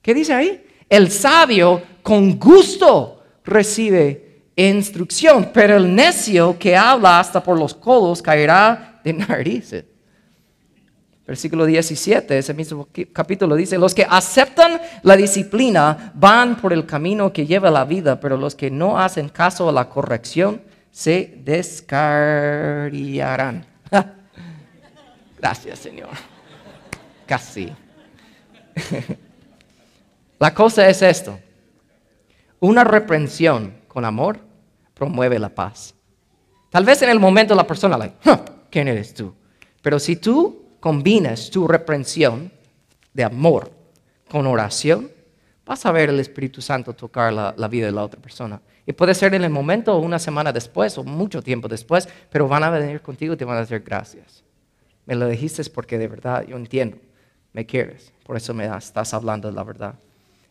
¿Qué 0.00 0.14
dice 0.14 0.32
ahí? 0.34 0.66
El 0.88 1.10
sabio 1.10 1.82
con 2.02 2.38
gusto 2.38 3.22
recibe 3.44 4.44
instrucción, 4.56 5.50
pero 5.52 5.76
el 5.76 5.94
necio 5.94 6.58
que 6.58 6.76
habla 6.76 7.20
hasta 7.20 7.42
por 7.42 7.58
los 7.58 7.74
codos 7.74 8.20
caerá 8.20 9.00
de 9.04 9.12
narices. 9.12 9.84
Versículo 11.26 11.66
17, 11.66 12.36
ese 12.36 12.52
mismo 12.52 12.88
capítulo 13.12 13.54
dice, 13.54 13.78
los 13.78 13.94
que 13.94 14.04
aceptan 14.08 14.80
la 15.04 15.16
disciplina 15.16 16.10
van 16.14 16.56
por 16.56 16.72
el 16.72 16.84
camino 16.84 17.32
que 17.32 17.46
lleva 17.46 17.70
la 17.70 17.84
vida, 17.84 18.18
pero 18.18 18.36
los 18.36 18.56
que 18.56 18.72
no 18.72 18.98
hacen 18.98 19.28
caso 19.28 19.68
a 19.68 19.72
la 19.72 19.88
corrección 19.88 20.62
se 20.90 21.38
descarriarán. 21.44 23.64
Gracias, 25.38 25.78
Señor. 25.78 26.08
Casi. 27.24 27.72
la 30.40 30.52
cosa 30.52 30.88
es 30.88 31.02
esto. 31.02 31.38
Una 32.58 32.82
reprensión 32.82 33.74
con 33.86 34.04
amor 34.04 34.40
promueve 34.94 35.38
la 35.38 35.50
paz. 35.50 35.94
Tal 36.70 36.84
vez 36.84 37.00
en 37.02 37.10
el 37.10 37.20
momento 37.20 37.54
la 37.54 37.66
persona, 37.66 37.96
like, 37.96 38.16
¿quién 38.70 38.88
eres 38.88 39.14
tú? 39.14 39.32
Pero 39.82 40.00
si 40.00 40.16
tú 40.16 40.61
combinas 40.82 41.48
tu 41.48 41.68
reprensión 41.68 42.50
de 43.14 43.22
amor 43.22 43.70
con 44.28 44.48
oración, 44.48 45.12
vas 45.64 45.86
a 45.86 45.92
ver 45.92 46.10
el 46.10 46.18
Espíritu 46.18 46.60
Santo 46.60 46.92
tocar 46.92 47.32
la, 47.32 47.68
vida 47.68 47.86
de 47.86 47.92
la 47.92 48.02
otra 48.02 48.20
persona. 48.20 48.60
Y 48.84 48.92
puede 48.92 49.14
ser 49.14 49.32
en 49.34 49.44
el 49.44 49.50
momento 49.50 49.94
o 49.94 50.00
una 50.00 50.18
semana 50.18 50.52
después 50.52 50.98
o 50.98 51.04
mucho 51.04 51.40
tiempo 51.40 51.68
después, 51.68 52.08
pero 52.30 52.48
van 52.48 52.64
a 52.64 52.70
venir 52.70 53.00
contigo 53.00 53.34
y 53.34 53.36
te 53.36 53.44
van 53.44 53.58
a 53.58 53.60
decir 53.60 53.80
gracias. 53.86 54.42
Me 55.06 55.14
lo 55.14 55.28
dijiste 55.28 55.62
porque 55.70 55.98
de 55.98 56.08
verdad 56.08 56.44
yo 56.48 56.56
entiendo, 56.56 56.96
me 57.52 57.64
quieres, 57.64 58.12
por 58.26 58.36
eso 58.36 58.52
me 58.52 58.66
estás 58.66 59.14
hablando 59.14 59.46
de 59.46 59.54
la 59.54 59.62
verdad. 59.62 59.94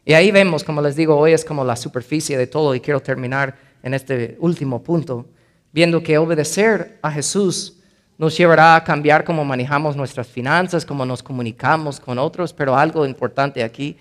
Y 0.06 0.13
ahí 0.13 0.32
vemos, 0.32 0.63
como 0.63 0.82
les 0.82 0.96
digo, 0.96 1.17
hoy 1.17 1.34
es 1.34 1.44
como 1.44 1.65
la 1.65 1.76
superficie 1.76 2.38
de 2.38 2.48
todo 2.48 2.74
y 2.74 2.80
quiero 2.80 3.02
terminar 3.02 3.58
en 3.84 3.94
este 3.94 4.38
último 4.39 4.82
punto, 4.82 5.26
viendo 5.74 6.02
que 6.02 6.17
obedecer 6.17 7.00
a 7.02 7.12
Jesús 7.12 7.81
nos 8.21 8.38
llevará 8.38 8.75
a 8.75 8.84
cambiar 8.84 9.23
cómo 9.23 9.43
manejamos 9.43 9.95
nuestras 9.95 10.27
finanzas, 10.27 10.86
cómo 10.86 11.07
nos 11.07 11.23
comunicamos 11.23 11.99
con 11.99 12.19
otros, 12.19 12.53
pero 12.53 12.77
algo 12.77 13.03
importante 13.07 13.63
aquí, 13.63 13.97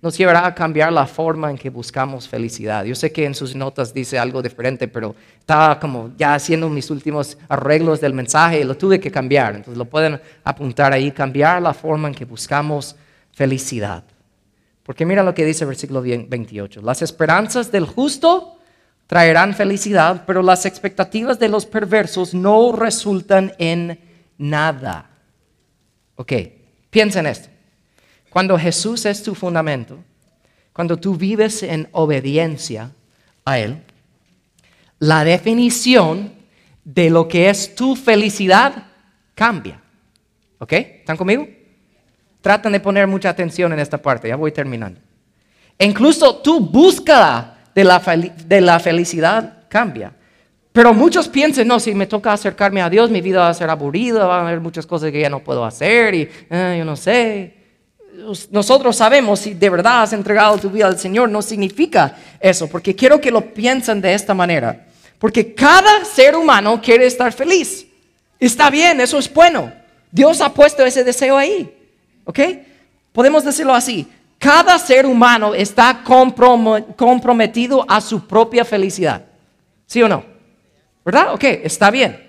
nos 0.00 0.18
llevará 0.18 0.44
a 0.44 0.52
cambiar 0.52 0.92
la 0.92 1.06
forma 1.06 1.48
en 1.48 1.56
que 1.56 1.70
buscamos 1.70 2.26
felicidad. 2.26 2.84
Yo 2.84 2.96
sé 2.96 3.12
que 3.12 3.24
en 3.24 3.36
sus 3.36 3.54
notas 3.54 3.94
dice 3.94 4.18
algo 4.18 4.42
diferente, 4.42 4.88
pero 4.88 5.14
estaba 5.38 5.78
como 5.78 6.10
ya 6.18 6.34
haciendo 6.34 6.68
mis 6.68 6.90
últimos 6.90 7.38
arreglos 7.48 8.00
del 8.00 8.12
mensaje 8.12 8.58
y 8.58 8.64
lo 8.64 8.76
tuve 8.76 8.98
que 8.98 9.12
cambiar. 9.12 9.54
Entonces 9.54 9.78
lo 9.78 9.84
pueden 9.84 10.20
apuntar 10.42 10.92
ahí, 10.92 11.12
cambiar 11.12 11.62
la 11.62 11.74
forma 11.74 12.08
en 12.08 12.16
que 12.16 12.24
buscamos 12.24 12.96
felicidad. 13.30 14.02
Porque 14.82 15.06
mira 15.06 15.22
lo 15.22 15.32
que 15.32 15.44
dice 15.44 15.62
el 15.62 15.68
versículo 15.68 16.02
28. 16.02 16.82
Las 16.82 17.02
esperanzas 17.02 17.70
del 17.70 17.86
justo 17.86 18.56
traerán 19.06 19.54
felicidad, 19.54 20.24
pero 20.26 20.42
las 20.42 20.64
expectativas 20.66 21.38
de 21.38 21.48
los 21.48 21.66
perversos 21.66 22.34
no 22.34 22.72
resultan 22.72 23.52
en 23.58 24.00
nada. 24.38 25.10
Ok, 26.16 26.32
piensa 26.90 27.20
en 27.20 27.26
esto. 27.26 27.48
Cuando 28.30 28.58
Jesús 28.58 29.04
es 29.04 29.22
tu 29.22 29.34
fundamento, 29.34 29.98
cuando 30.72 30.98
tú 30.98 31.16
vives 31.16 31.62
en 31.62 31.88
obediencia 31.92 32.90
a 33.44 33.58
Él, 33.58 33.82
la 34.98 35.24
definición 35.24 36.32
de 36.84 37.10
lo 37.10 37.28
que 37.28 37.50
es 37.50 37.74
tu 37.74 37.94
felicidad 37.94 38.86
cambia. 39.34 39.80
¿Ok? 40.58 40.72
¿Están 40.72 41.16
conmigo? 41.16 41.46
Tratan 42.40 42.72
de 42.72 42.80
poner 42.80 43.06
mucha 43.06 43.28
atención 43.28 43.72
en 43.72 43.80
esta 43.80 44.00
parte, 44.00 44.28
ya 44.28 44.36
voy 44.36 44.52
terminando. 44.52 45.00
E 45.78 45.86
incluso 45.86 46.36
tu 46.36 46.60
búsqueda 46.60 47.61
de 47.74 47.84
la, 48.60 48.80
felicidad 48.80 49.64
cambia. 49.68 50.12
Pero 50.72 50.94
muchos 50.94 51.28
piensan, 51.28 51.68
no, 51.68 51.78
si 51.78 51.94
me 51.94 52.06
toca 52.06 52.32
acercarme 52.32 52.80
a 52.80 52.88
Dios, 52.88 53.10
mi 53.10 53.20
vida 53.20 53.40
va 53.40 53.48
a 53.48 53.54
ser 53.54 53.68
aburrida, 53.68 54.26
va 54.26 54.38
a 54.38 54.48
haber 54.48 54.60
muchas 54.60 54.86
cosas 54.86 55.10
que 55.10 55.20
ya 55.20 55.28
no 55.28 55.40
puedo 55.40 55.64
hacer 55.64 56.14
y 56.14 56.28
eh, 56.50 56.76
yo 56.78 56.84
no 56.84 56.96
sé. 56.96 57.54
Nosotros 58.50 58.96
sabemos 58.96 59.40
si 59.40 59.54
de 59.54 59.70
verdad 59.70 60.02
has 60.02 60.12
entregado 60.12 60.58
tu 60.58 60.70
vida 60.70 60.86
al 60.86 60.98
Señor, 60.98 61.28
no 61.28 61.42
significa 61.42 62.16
eso, 62.40 62.68
porque 62.68 62.94
quiero 62.94 63.20
que 63.20 63.30
lo 63.30 63.52
piensen 63.52 64.00
de 64.00 64.14
esta 64.14 64.34
manera. 64.34 64.86
Porque 65.18 65.54
cada 65.54 66.04
ser 66.04 66.34
humano 66.34 66.80
quiere 66.82 67.06
estar 67.06 67.32
feliz. 67.32 67.86
Está 68.38 68.70
bien, 68.70 69.00
eso 69.00 69.18
es 69.18 69.32
bueno. 69.32 69.72
Dios 70.10 70.40
ha 70.40 70.52
puesto 70.52 70.84
ese 70.84 71.04
deseo 71.04 71.36
ahí. 71.36 71.72
¿Ok? 72.24 72.40
Podemos 73.12 73.44
decirlo 73.44 73.74
así. 73.74 74.08
Cada 74.42 74.76
ser 74.76 75.06
humano 75.06 75.54
está 75.54 76.02
comprometido 76.02 77.86
a 77.88 78.00
su 78.00 78.26
propia 78.26 78.64
felicidad. 78.64 79.24
¿Sí 79.86 80.02
o 80.02 80.08
no? 80.08 80.24
¿Verdad? 81.04 81.34
Ok, 81.34 81.44
está 81.44 81.92
bien. 81.92 82.28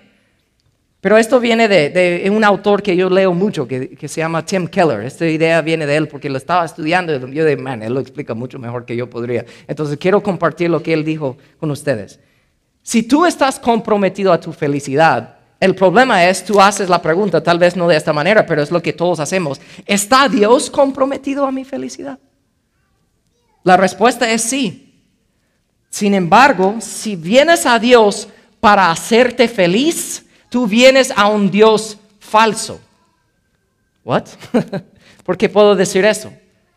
Pero 1.00 1.18
esto 1.18 1.40
viene 1.40 1.66
de, 1.66 2.30
un 2.32 2.44
autor 2.44 2.84
que 2.84 2.94
yo 2.94 3.10
leo 3.10 3.34
mucho, 3.34 3.66
que, 3.66 3.98
se 4.06 4.20
llama 4.20 4.46
Tim 4.46 4.68
Keller. 4.68 5.00
Esta 5.00 5.26
idea 5.26 5.60
viene 5.60 5.86
de 5.86 5.96
él 5.96 6.06
porque 6.06 6.30
lo 6.30 6.38
estaba 6.38 6.64
estudiando 6.64 7.12
y 7.16 7.34
yo 7.34 7.44
de, 7.44 7.56
man, 7.56 7.82
él 7.82 7.92
lo 7.92 7.98
explica 7.98 8.32
mucho 8.32 8.60
mejor 8.60 8.84
que 8.84 8.94
yo 8.94 9.10
podría. 9.10 9.44
Entonces 9.66 9.98
quiero 9.98 10.22
compartir 10.22 10.70
lo 10.70 10.84
que 10.84 10.92
él 10.92 11.04
dijo 11.04 11.36
con 11.58 11.72
ustedes. 11.72 12.20
Si 12.84 13.02
tú 13.02 13.26
estás 13.26 13.58
comprometido 13.58 14.32
a 14.32 14.38
tu 14.38 14.52
felicidad, 14.52 15.38
el 15.64 15.74
problema 15.74 16.26
es, 16.26 16.44
tú 16.44 16.60
haces 16.60 16.90
la 16.90 17.00
pregunta, 17.00 17.42
tal 17.42 17.58
vez 17.58 17.74
no 17.74 17.88
de 17.88 17.96
esta 17.96 18.12
manera, 18.12 18.44
pero 18.44 18.62
es 18.62 18.70
lo 18.70 18.82
que 18.82 18.92
todos 18.92 19.18
hacemos. 19.18 19.58
¿Está 19.86 20.28
Dios 20.28 20.68
comprometido 20.68 21.46
a 21.46 21.50
mi 21.50 21.64
felicidad? 21.64 22.18
La 23.62 23.78
respuesta 23.78 24.30
es 24.30 24.42
sí. 24.42 25.02
Sin 25.88 26.12
embargo, 26.12 26.76
si 26.80 27.16
vienes 27.16 27.64
a 27.64 27.78
Dios 27.78 28.28
para 28.60 28.90
hacerte 28.90 29.48
feliz, 29.48 30.26
tú 30.50 30.66
vienes 30.66 31.10
a 31.16 31.28
un 31.28 31.50
Dios 31.50 31.96
falso. 32.18 32.78
¿What? 34.04 34.24
¿Por 35.24 35.38
qué 35.38 35.48
puedo 35.48 35.74
decir 35.74 36.04
eso? 36.04 36.30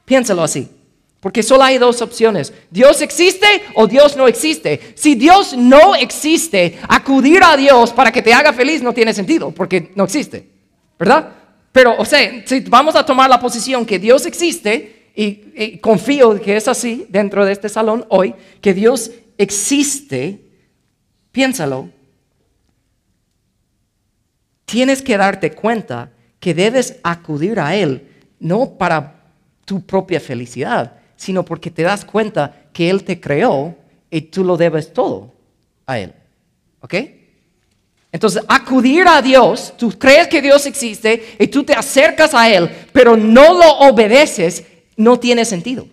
Piénsalo 0.06 0.43
así. 0.43 0.71
Porque 1.19 1.41
solo 1.41 1.63
hay 1.63 1.77
dos 1.77 2.01
opciones. 2.01 2.53
Dios 2.69 3.01
existe 3.01 3.47
o 3.73 3.88
Dios 3.88 4.15
no 4.15 4.27
existe. 4.27 4.93
Si 4.95 5.15
Dios 5.15 5.56
no 5.58 5.95
existe, 5.95 6.77
acudir 6.88 7.43
a 7.43 7.58
Dios 7.58 7.91
para 7.91 8.12
que 8.12 8.21
te 8.21 8.34
haga 8.34 8.53
feliz 8.53 8.82
no 8.82 8.93
tiene 8.93 9.13
sentido, 9.13 9.51
porque 9.51 9.91
no 9.95 10.03
existe. 10.03 10.47
¿Verdad? 10.99 11.30
Pero, 11.71 11.95
o 11.97 12.06
sea, 12.06 12.43
si 12.45 12.60
vamos 12.62 12.95
a 12.95 13.06
tomar 13.06 13.30
la 13.30 13.39
posición 13.39 13.86
que 13.86 13.99
Dios 13.99 14.25
existe, 14.25 15.12
y, 15.15 15.53
y 15.56 15.77
confío 15.80 16.39
que 16.39 16.56
es 16.56 16.67
así 16.67 17.08
dentro 17.10 17.43
de 17.43 17.51
este 17.51 17.69
salón 17.69 18.06
hoy, 18.10 18.36
que 18.62 18.73
Dios 18.73 19.12
existe, 19.38 20.41
piénsalo, 21.32 21.89
tienes 24.65 25.01
que 25.01 25.17
darte 25.17 25.51
cuenta 25.51 26.12
que 26.39 26.53
debes 26.53 26.99
acudir 27.03 27.60
a 27.60 27.75
Él, 27.75 28.08
no 28.39 28.77
para 28.77 29.23
tu 29.65 29.82
propia 29.82 30.19
felicidad, 30.19 30.99
sino 31.17 31.43
porque 31.43 31.69
te 31.69 31.82
das 31.82 32.06
cuenta 32.06 32.69
que 32.71 32.89
Él 32.89 33.03
te 33.03 33.19
creó 33.19 33.75
y 34.10 34.21
tú 34.21 34.45
lo 34.45 34.56
debes 34.56 34.93
todo 34.93 35.34
a 35.86 35.99
Él. 35.99 36.13
¿Ok? 36.80 36.93
Entonces, 38.12 38.41
acudir 38.47 39.06
a 39.08 39.21
Dios, 39.21 39.73
tú 39.77 39.91
crees 39.97 40.27
que 40.27 40.41
Dios 40.41 40.65
existe 40.65 41.36
y 41.38 41.47
tú 41.47 41.63
te 41.63 41.73
acercas 41.73 42.34
a 42.34 42.49
Él, 42.49 42.69
pero 42.93 43.17
no 43.17 43.53
lo 43.53 43.80
obedeces, 43.80 44.63
no 44.95 45.19
tiene 45.19 45.43
sentido. 45.43 45.88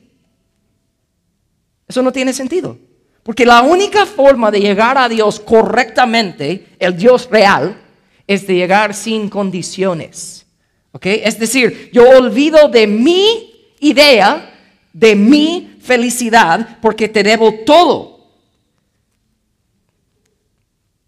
Eso 1.89 2.03
no 2.03 2.13
tiene 2.13 2.33
sentido. 2.33 2.79
Porque 3.23 3.47
la 3.47 3.63
única 3.63 4.07
forma 4.07 4.51
de 4.51 4.61
llegar 4.61 4.99
a 4.99 5.09
Dios 5.09 5.41
correctamente, 5.41 6.67
el 6.79 6.97
Dios 6.97 7.29
real, 7.31 7.81
es 8.27 8.47
de 8.47 8.55
llegar 8.55 8.95
sin 8.95 9.29
condiciones. 9.29 10.47
¿Ok? 10.93 11.07
Es 11.07 11.39
decir, 11.39 11.91
yo 11.93 12.09
olvido 12.09 12.69
de 12.69 12.87
mi 12.87 13.75
idea 13.81 14.54
de 14.95 15.17
mi 15.17 15.77
felicidad 15.81 16.79
porque 16.81 17.09
te 17.09 17.23
debo 17.23 17.53
todo. 17.67 18.15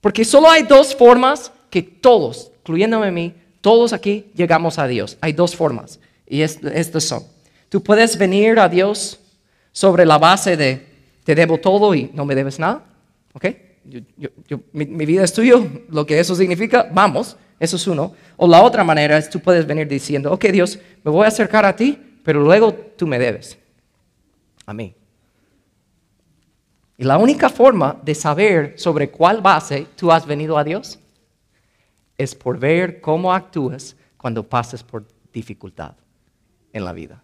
Porque 0.03 0.25
solo 0.25 0.51
hay 0.51 0.65
dos 0.65 0.95
formas 0.95 1.51
que 1.71 1.83
todos, 1.83 2.53
incluyéndome 2.61 3.07
a 3.07 3.13
mí, 3.13 3.35
todos 3.61 3.93
aquí 3.93 4.27
llegamos 4.35 4.79
a 4.79 4.87
Dios. 4.87 5.17
Hay 5.21 5.33
dos 5.33 5.57
formas 5.57 5.99
y 6.27 6.43
estas 6.43 7.05
son. 7.05 7.23
Tú 7.69 7.83
puedes 7.83 8.19
venir 8.19 8.59
a 8.59 8.69
Dios 8.69 9.19
sobre 9.73 10.05
la 10.05 10.19
base 10.19 10.57
de 10.57 10.85
te 11.25 11.35
debo 11.35 11.59
todo 11.59 11.95
y 11.95 12.11
no 12.13 12.25
me 12.25 12.35
debes 12.35 12.59
nada. 12.59 12.85
¿Ok? 13.33 13.47
mi, 14.73 15.07
vida 15.07 15.23
es 15.23 15.33
tuyo, 15.33 15.65
lo 15.91 16.05
que 16.05 16.19
eso 16.19 16.35
significa, 16.35 16.89
vamos, 16.93 17.37
eso 17.61 17.77
es 17.77 17.87
uno. 17.87 18.15
O 18.37 18.49
la 18.49 18.63
otra 18.63 18.83
manera 18.83 19.17
es 19.17 19.31
tú 19.31 19.39
puedes 19.39 19.65
venir 19.65 19.87
diciendo, 19.87 20.33
ok 20.33 20.47
Dios, 20.47 20.79
me 21.05 21.11
voy 21.13 21.25
a 21.25 21.29
acercar 21.29 21.65
a 21.65 21.77
ti, 21.77 21.97
pero 22.25 22.41
luego 22.41 22.75
tú 22.75 23.07
me 23.07 23.19
debes 23.19 23.57
a 24.67 24.75
mí. 24.75 24.95
Y 26.99 27.05
la 27.05 27.19
única 27.19 27.49
forma 27.49 27.99
de 28.03 28.15
saber 28.15 28.75
sobre 28.77 29.11
cuál 29.11 29.41
base 29.41 29.87
tú 29.97 30.11
has 30.11 30.27
venido 30.27 30.59
a 30.59 30.65
Dios 30.65 30.99
es 32.19 32.35
por 32.35 32.59
ver 32.59 33.01
cómo 33.01 33.33
actúas 33.33 33.97
cuando 34.17 34.49
pases 34.49 34.83
por 34.83 35.05
dificultad 35.33 35.93
en 36.73 36.85
la 36.85 36.93
vida. 36.93 37.23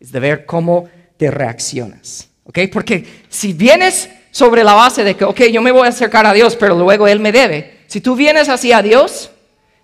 Es 0.00 0.12
de 0.12 0.20
ver 0.20 0.46
cómo 0.46 0.88
te 1.16 1.30
reaccionas. 1.30 2.30
¿Ok? 2.44 2.58
Porque 2.72 3.24
si 3.28 3.52
vienes 3.52 4.10
sobre 4.32 4.64
la 4.64 4.74
base 4.74 5.04
de 5.04 5.14
que, 5.14 5.24
ok, 5.24 5.42
yo 5.52 5.62
me 5.62 5.70
voy 5.70 5.86
a 5.86 5.90
acercar 5.90 6.26
a 6.26 6.32
Dios, 6.32 6.56
pero 6.56 6.76
luego 6.76 7.06
Él 7.06 7.20
me 7.20 7.30
debe. 7.30 7.80
Si 7.86 8.00
tú 8.00 8.16
vienes 8.16 8.48
hacia 8.48 8.82
Dios, 8.82 9.30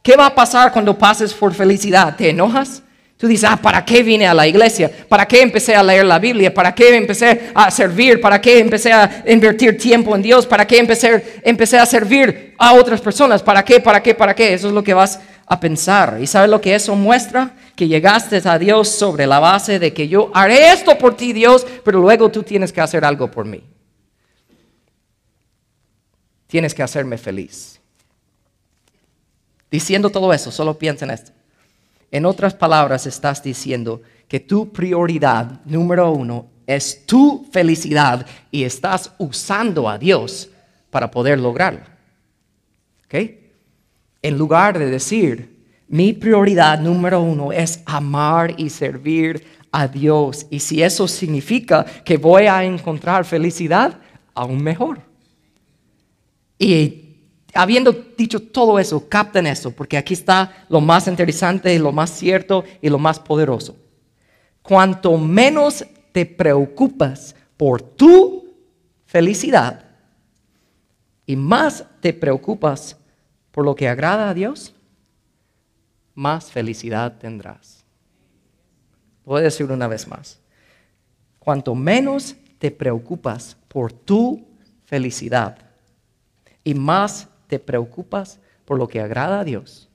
¿qué 0.03 0.17
va 0.17 0.27
a 0.27 0.35
pasar 0.35 0.73
cuando 0.73 0.99
pases 0.99 1.33
por 1.33 1.55
felicidad? 1.55 2.17
¿Te 2.17 2.31
enojas? 2.31 2.83
Tú 3.17 3.27
dices, 3.27 3.49
ah, 3.51 3.57
¿para 3.57 3.83
qué 3.83 4.03
vine 4.03 4.27
a 4.27 4.35
la 4.35 4.47
iglesia? 4.47 4.91
¿Para 5.09 5.27
qué 5.27 5.41
empecé 5.41 5.75
a 5.75 5.83
leer 5.83 6.05
la 6.05 6.19
Biblia? 6.19 6.53
¿Para 6.53 6.75
qué 6.75 6.95
empecé 6.95 7.51
a 7.55 7.71
servir? 7.71 8.21
¿Para 8.21 8.39
qué 8.41 8.59
empecé 8.59 8.93
a 8.93 9.25
invertir 9.27 9.79
tiempo 9.79 10.15
en 10.15 10.21
Dios? 10.21 10.47
¿Para 10.47 10.67
qué 10.67 10.79
empecé, 10.79 11.41
empecé 11.43 11.79
a 11.79 11.87
servir 11.87 12.55
a 12.59 12.75
otras 12.75 13.01
personas? 13.01 13.43
¿Para 13.43 13.65
qué? 13.65 13.81
¿Para 13.81 14.03
qué? 14.03 14.15
¿Para 14.15 14.35
qué? 14.35 14.53
Eso 14.53 14.69
es 14.69 14.75
lo 14.75 14.85
que 14.85 14.93
vas 14.93 15.19
a 15.47 15.59
pensar. 15.59 16.19
¿Y 16.21 16.27
sabes 16.27 16.51
lo 16.51 16.61
que 16.61 16.75
eso 16.75 16.95
muestra? 16.95 17.55
Que 17.75 17.89
llegaste 17.89 18.43
a 18.45 18.59
Dios 18.59 18.89
sobre 18.89 19.27
la 19.27 19.39
base 19.39 19.79
de 19.79 19.95
que 19.95 20.09
yo 20.09 20.31
haré 20.35 20.73
esto 20.73 20.99
por 20.99 21.17
ti, 21.17 21.33
Dios, 21.33 21.67
pero 21.85 22.01
luego 22.01 22.31
tú 22.31 22.43
tienes 22.43 22.71
que 22.71 22.83
hacer 22.83 23.03
algo 23.03 23.31
por 23.31 23.47
mí. 23.47 23.65
Tienes 26.49 26.75
que 26.75 26.83
hacerme 26.83 27.17
feliz. 27.17 27.81
Diciendo 29.71 30.11
todo 30.11 30.35
eso, 30.35 30.51
solo 30.51 30.79
piensa 30.79 31.07
en 31.07 31.13
esto. 31.13 31.36
En 32.11 32.25
otras 32.25 32.55
palabras, 32.55 33.07
estás 33.07 33.43
diciendo 33.43 34.03
que 34.29 34.41
tu 34.41 34.73
prioridad 34.73 35.61
número 35.65 36.11
uno 36.11 36.47
es 36.67 37.07
tu 37.07 37.47
felicidad 37.53 38.27
y 38.51 38.65
estás 38.65 39.13
usando 39.19 39.89
a 39.89 39.99
Dios 39.99 40.51
para 40.91 41.11
poder 41.11 41.39
lograrlo. 41.39 41.83
¿Ok? 43.05 43.15
En 44.23 44.37
lugar 44.37 44.79
de 44.79 44.91
decir, 44.91 45.57
mi 45.89 46.13
prioridad 46.13 46.81
número 46.81 47.21
uno 47.21 47.53
es 47.53 47.83
amar 47.87 48.55
y 48.59 48.71
servir 48.71 49.47
a 49.71 49.87
Dios. 49.87 50.47
Y 50.51 50.59
si 50.59 50.83
eso 50.83 51.07
significa 51.07 51.85
que 51.85 52.17
voy 52.17 52.47
a 52.47 52.65
encontrar 52.65 53.25
felicidad, 53.25 53.99
aún 54.35 54.63
mejor. 54.63 55.01
Y 56.59 57.06
habiendo 57.57 57.93
dicho 57.93 58.41
todo 58.41 58.79
eso, 58.79 59.09
capten 59.09 59.47
eso, 59.47 59.71
porque 59.71 59.97
aquí 59.97 60.15
está 60.15 60.67
lo 60.69 60.81
más 60.81 61.09
interesante, 61.09 61.79
lo 61.79 61.93
más 61.93 62.11
cierto 62.11 62.65
y 62.81 62.89
lo 62.89 62.99
más 62.99 63.19
poderoso. 63.19 63.77
Cuanto 64.63 65.17
menos 65.17 65.85
te 66.13 66.27
preocupas 66.27 67.35
por 67.57 67.83
tu 67.83 68.55
felicidad 69.07 69.85
y 71.25 71.37
más 71.37 71.85
te 72.01 72.13
preocupas 72.13 72.97
por 73.51 73.65
lo 73.65 73.75
que 73.75 73.89
agrada 73.89 74.29
a 74.29 74.35
Dios, 74.35 74.75
más 76.15 76.51
felicidad 76.51 77.19
tendrás. 77.19 77.85
Voy 79.25 79.41
a 79.41 79.45
decir 79.45 79.71
una 79.71 79.89
vez 79.89 80.07
más. 80.07 80.41
Cuanto 81.39 81.75
menos 81.75 82.37
te 82.59 82.71
preocupas 82.71 83.57
por 83.69 83.93
tu 83.93 84.47
felicidad 84.85 85.59
y 86.65 86.75
más 86.75 87.29
te 87.47 87.59
preocupas 87.59 88.41
por 88.65 88.79
lo 88.79 88.89
que 88.89 89.01
agrada 89.01 89.41
a 89.41 89.45
Dios, 89.45 89.89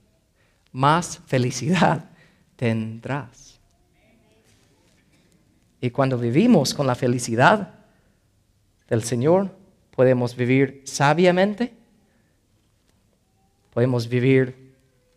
más 0.71 1.19
felicidad 1.25 2.09
tendrás. 2.55 3.59
Y 5.81 5.89
cuando 5.89 6.17
vivimos 6.17 6.73
con 6.73 6.85
la 6.85 6.95
felicidad 6.95 7.73
del 8.87 9.03
Señor, 9.03 9.49
podemos 9.95 10.35
vivir 10.35 10.83
sabiamente, 10.85 11.73
podemos 13.73 14.07
vivir 14.07 14.73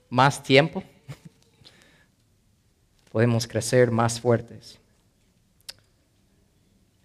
más 0.08 0.42
tiempo, 0.42 0.82
podemos 3.12 3.46
crecer 3.46 3.90
más 3.90 4.20
fuertes. 4.20 4.78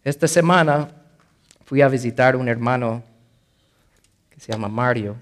Esta 0.04 0.28
semana 0.28 0.90
fui 1.66 1.82
a 1.82 1.90
visitar 1.90 2.36
un 2.36 2.48
hermano 2.48 3.04
se 4.40 4.52
llama 4.52 4.68
Mario, 4.68 5.16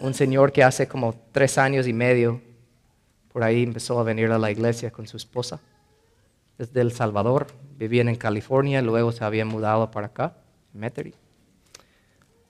un 0.00 0.14
señor 0.14 0.52
que 0.52 0.62
hace 0.62 0.86
como 0.86 1.14
tres 1.32 1.58
años 1.58 1.86
y 1.86 1.92
medio 1.92 2.40
por 3.32 3.42
ahí 3.42 3.62
empezó 3.62 3.98
a 4.00 4.02
venir 4.02 4.30
a 4.30 4.38
la 4.38 4.50
iglesia 4.50 4.90
con 4.90 5.06
su 5.06 5.16
esposa 5.16 5.60
desde 6.56 6.80
El 6.80 6.92
Salvador, 6.92 7.46
vivían 7.76 8.08
en 8.08 8.16
California, 8.16 8.82
luego 8.82 9.12
se 9.12 9.24
habían 9.24 9.46
mudado 9.46 9.90
para 9.90 10.08
acá, 10.08 10.34
Metairie. 10.72 11.14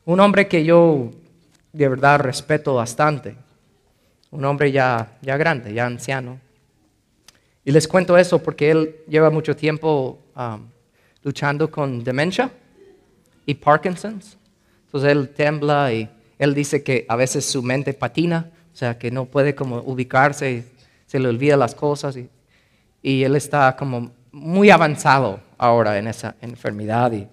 Un 0.06 0.20
hombre 0.20 0.48
que 0.48 0.64
yo 0.64 1.10
de 1.74 1.88
verdad 1.88 2.20
respeto 2.20 2.74
bastante, 2.74 3.36
un 4.30 4.44
hombre 4.46 4.72
ya, 4.72 5.18
ya 5.20 5.36
grande, 5.36 5.74
ya 5.74 5.84
anciano. 5.84 6.40
Y 7.64 7.70
les 7.70 7.86
cuento 7.86 8.16
eso 8.16 8.42
porque 8.42 8.70
él 8.70 8.96
lleva 9.06 9.28
mucho 9.28 9.54
tiempo 9.54 10.18
um, 10.34 10.66
luchando 11.22 11.70
con 11.70 12.02
demencia 12.02 12.50
y 13.44 13.54
Parkinson's. 13.54 14.38
Entonces 14.88 15.12
él 15.12 15.28
tembla 15.28 15.92
y 15.92 16.08
él 16.38 16.54
dice 16.54 16.82
que 16.82 17.04
a 17.08 17.16
veces 17.16 17.44
su 17.44 17.62
mente 17.62 17.92
patina, 17.92 18.50
o 18.72 18.76
sea, 18.76 18.98
que 18.98 19.10
no 19.10 19.26
puede 19.26 19.54
como 19.54 19.82
ubicarse, 19.82 20.64
se 21.06 21.18
le 21.18 21.28
olvida 21.28 21.58
las 21.58 21.74
cosas 21.74 22.16
y, 22.16 22.30
y 23.02 23.22
él 23.22 23.36
está 23.36 23.76
como 23.76 24.12
muy 24.32 24.70
avanzado 24.70 25.40
ahora 25.58 25.98
en 25.98 26.08
esa 26.08 26.36
enfermedad. 26.40 27.12
Y 27.12 27.28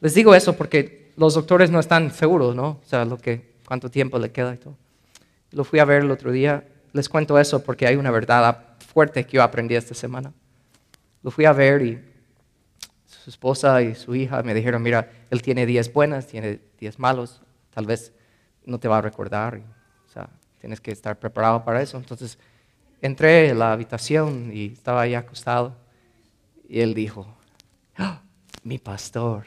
les 0.00 0.14
digo 0.14 0.34
eso 0.34 0.54
porque 0.54 1.12
los 1.16 1.34
doctores 1.34 1.70
no 1.70 1.80
están 1.80 2.10
seguros, 2.10 2.54
¿no? 2.54 2.80
O 2.84 2.86
sea, 2.86 3.04
lo 3.04 3.16
que, 3.16 3.54
cuánto 3.66 3.90
tiempo 3.90 4.18
le 4.18 4.30
queda 4.30 4.54
y 4.54 4.58
todo. 4.58 4.76
Lo 5.52 5.64
fui 5.64 5.78
a 5.78 5.84
ver 5.84 6.02
el 6.02 6.10
otro 6.10 6.32
día. 6.32 6.64
Les 6.92 7.08
cuento 7.08 7.38
eso 7.38 7.62
porque 7.62 7.86
hay 7.86 7.96
una 7.96 8.10
verdad 8.10 8.76
fuerte 8.92 9.24
que 9.24 9.36
yo 9.36 9.42
aprendí 9.42 9.74
esta 9.74 9.94
semana. 9.94 10.32
Lo 11.22 11.30
fui 11.30 11.44
a 11.44 11.52
ver 11.52 11.82
y 11.82 11.98
su 13.06 13.30
esposa 13.30 13.80
y 13.80 13.94
su 13.94 14.14
hija 14.14 14.42
me 14.42 14.52
dijeron, 14.52 14.82
mira, 14.82 15.10
él 15.30 15.40
tiene 15.40 15.64
días 15.64 15.92
buenas, 15.92 16.26
tiene 16.26 16.60
días 16.84 16.98
malos, 16.98 17.40
tal 17.70 17.86
vez 17.86 18.12
no 18.66 18.78
te 18.78 18.88
va 18.88 18.98
a 18.98 19.00
recordar, 19.00 19.62
o 20.06 20.10
sea, 20.10 20.28
tienes 20.60 20.80
que 20.82 20.92
estar 20.92 21.18
preparado 21.18 21.64
para 21.64 21.80
eso. 21.80 21.96
Entonces 21.96 22.38
entré 23.00 23.50
a 23.52 23.54
la 23.54 23.72
habitación 23.72 24.50
y 24.52 24.66
estaba 24.66 25.00
ahí 25.00 25.14
acostado 25.14 25.74
y 26.68 26.80
él 26.80 26.92
dijo, 26.92 27.26
¡Ah! 27.96 28.20
mi 28.62 28.78
pastor. 28.78 29.46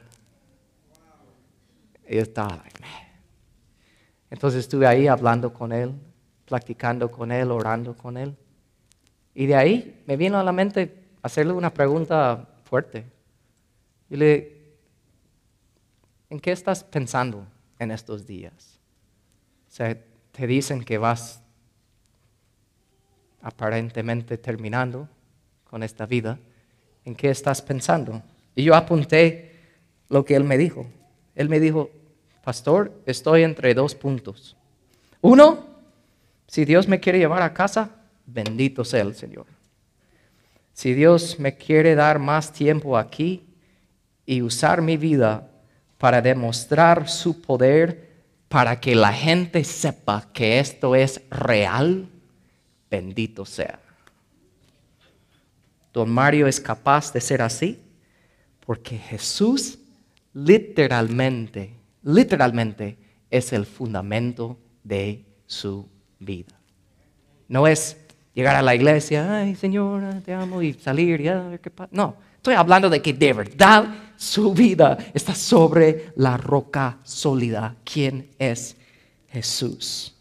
Y 2.10 2.16
yo 2.16 2.22
estaba, 2.22 2.64
entonces 4.30 4.62
estuve 4.62 4.88
ahí 4.88 5.08
hablando 5.08 5.54
con 5.54 5.72
él, 5.72 5.94
practicando 6.46 7.12
con 7.12 7.32
él, 7.32 7.52
orando 7.52 7.96
con 7.96 8.18
él. 8.18 8.36
Y 9.36 9.46
de 9.46 9.56
ahí 9.56 10.04
me 10.08 10.18
vino 10.18 10.40
a 10.40 10.44
la 10.44 10.52
mente 10.52 11.04
hacerle 11.22 11.54
una 11.54 11.74
pregunta 11.74 12.48
fuerte. 12.64 13.06
Y 14.10 14.16
le, 14.18 14.57
¿en 16.30 16.40
qué 16.40 16.52
estás 16.52 16.84
pensando 16.84 17.48
en 17.80 17.92
estos 17.92 18.26
días? 18.26 18.80
O 19.80 19.96
te 20.32 20.48
dicen 20.48 20.84
que 20.84 20.98
vas 20.98 21.42
aparentemente 23.42 24.38
terminando 24.38 25.08
con 25.64 25.84
esta 25.84 26.06
vida. 26.06 26.40
¿En 27.06 27.16
qué 27.16 27.30
estás 27.30 27.62
pensando? 27.62 28.22
Y 28.56 28.64
yo 28.64 28.76
apunté 28.76 29.56
lo 30.10 30.26
que 30.26 30.36
él 30.36 30.44
me 30.44 30.58
dijo. 30.58 30.86
Él 31.36 31.50
me 31.50 31.60
dijo, 31.60 31.90
pastor, 32.44 32.92
estoy 33.06 33.44
entre 33.44 33.74
dos 33.74 33.96
puntos. 33.96 34.56
Uno, 35.22 35.66
si 36.48 36.66
Dios 36.66 36.88
me 36.88 37.00
quiere 37.00 37.20
llevar 37.20 37.42
a 37.42 37.54
casa, 37.54 37.92
bendito 38.26 38.84
sea 38.84 39.02
el 39.02 39.16
Señor. 39.16 39.46
Si 40.74 40.94
Dios 40.94 41.40
me 41.40 41.56
quiere 41.56 41.96
dar 41.96 42.20
más 42.20 42.52
tiempo 42.52 42.98
aquí 42.98 43.48
y 44.26 44.42
usar 44.42 44.82
mi 44.82 44.98
vida 44.98 45.50
para 45.98 46.22
demostrar 46.22 47.10
su 47.10 47.42
poder, 47.42 48.08
para 48.48 48.80
que 48.80 48.96
la 48.96 49.12
gente 49.12 49.64
sepa 49.64 50.30
que 50.34 50.60
esto 50.60 50.96
es 50.96 51.22
real, 51.30 52.08
bendito 52.90 53.46
sea. 53.46 53.80
Don 55.94 56.10
Mario 56.10 56.48
es 56.48 56.60
capaz 56.60 57.12
de 57.12 57.22
ser 57.22 57.42
así 57.42 57.82
porque 58.66 58.98
Jesús 58.98 59.80
literalmente, 60.34 61.74
literalmente 62.04 62.98
es 63.32 63.52
el 63.54 63.66
fundamento 63.66 64.60
de 64.84 65.26
su 65.48 65.90
vida. 66.20 66.60
No 67.48 67.66
es 67.66 67.98
llegar 68.34 68.56
a 68.56 68.62
la 68.62 68.76
iglesia, 68.76 69.40
ay 69.40 69.56
Señor, 69.56 70.22
te 70.24 70.34
amo 70.34 70.62
y 70.62 70.74
salir, 70.74 71.22
ya, 71.22 71.58
¿qué 71.62 71.72
pasa? 71.72 71.90
No, 71.92 72.18
estoy 72.36 72.54
hablando 72.54 72.90
de 72.90 73.02
que 73.02 73.14
de 73.14 73.34
verdad 73.34 73.86
su 74.18 74.54
vida 74.54 74.98
está 75.14 75.34
sobre 75.36 76.12
la 76.16 76.36
roca 76.36 77.00
sólida. 77.04 77.78
¿Quién 77.86 78.32
es 78.40 78.76
Jesús? 79.30 80.17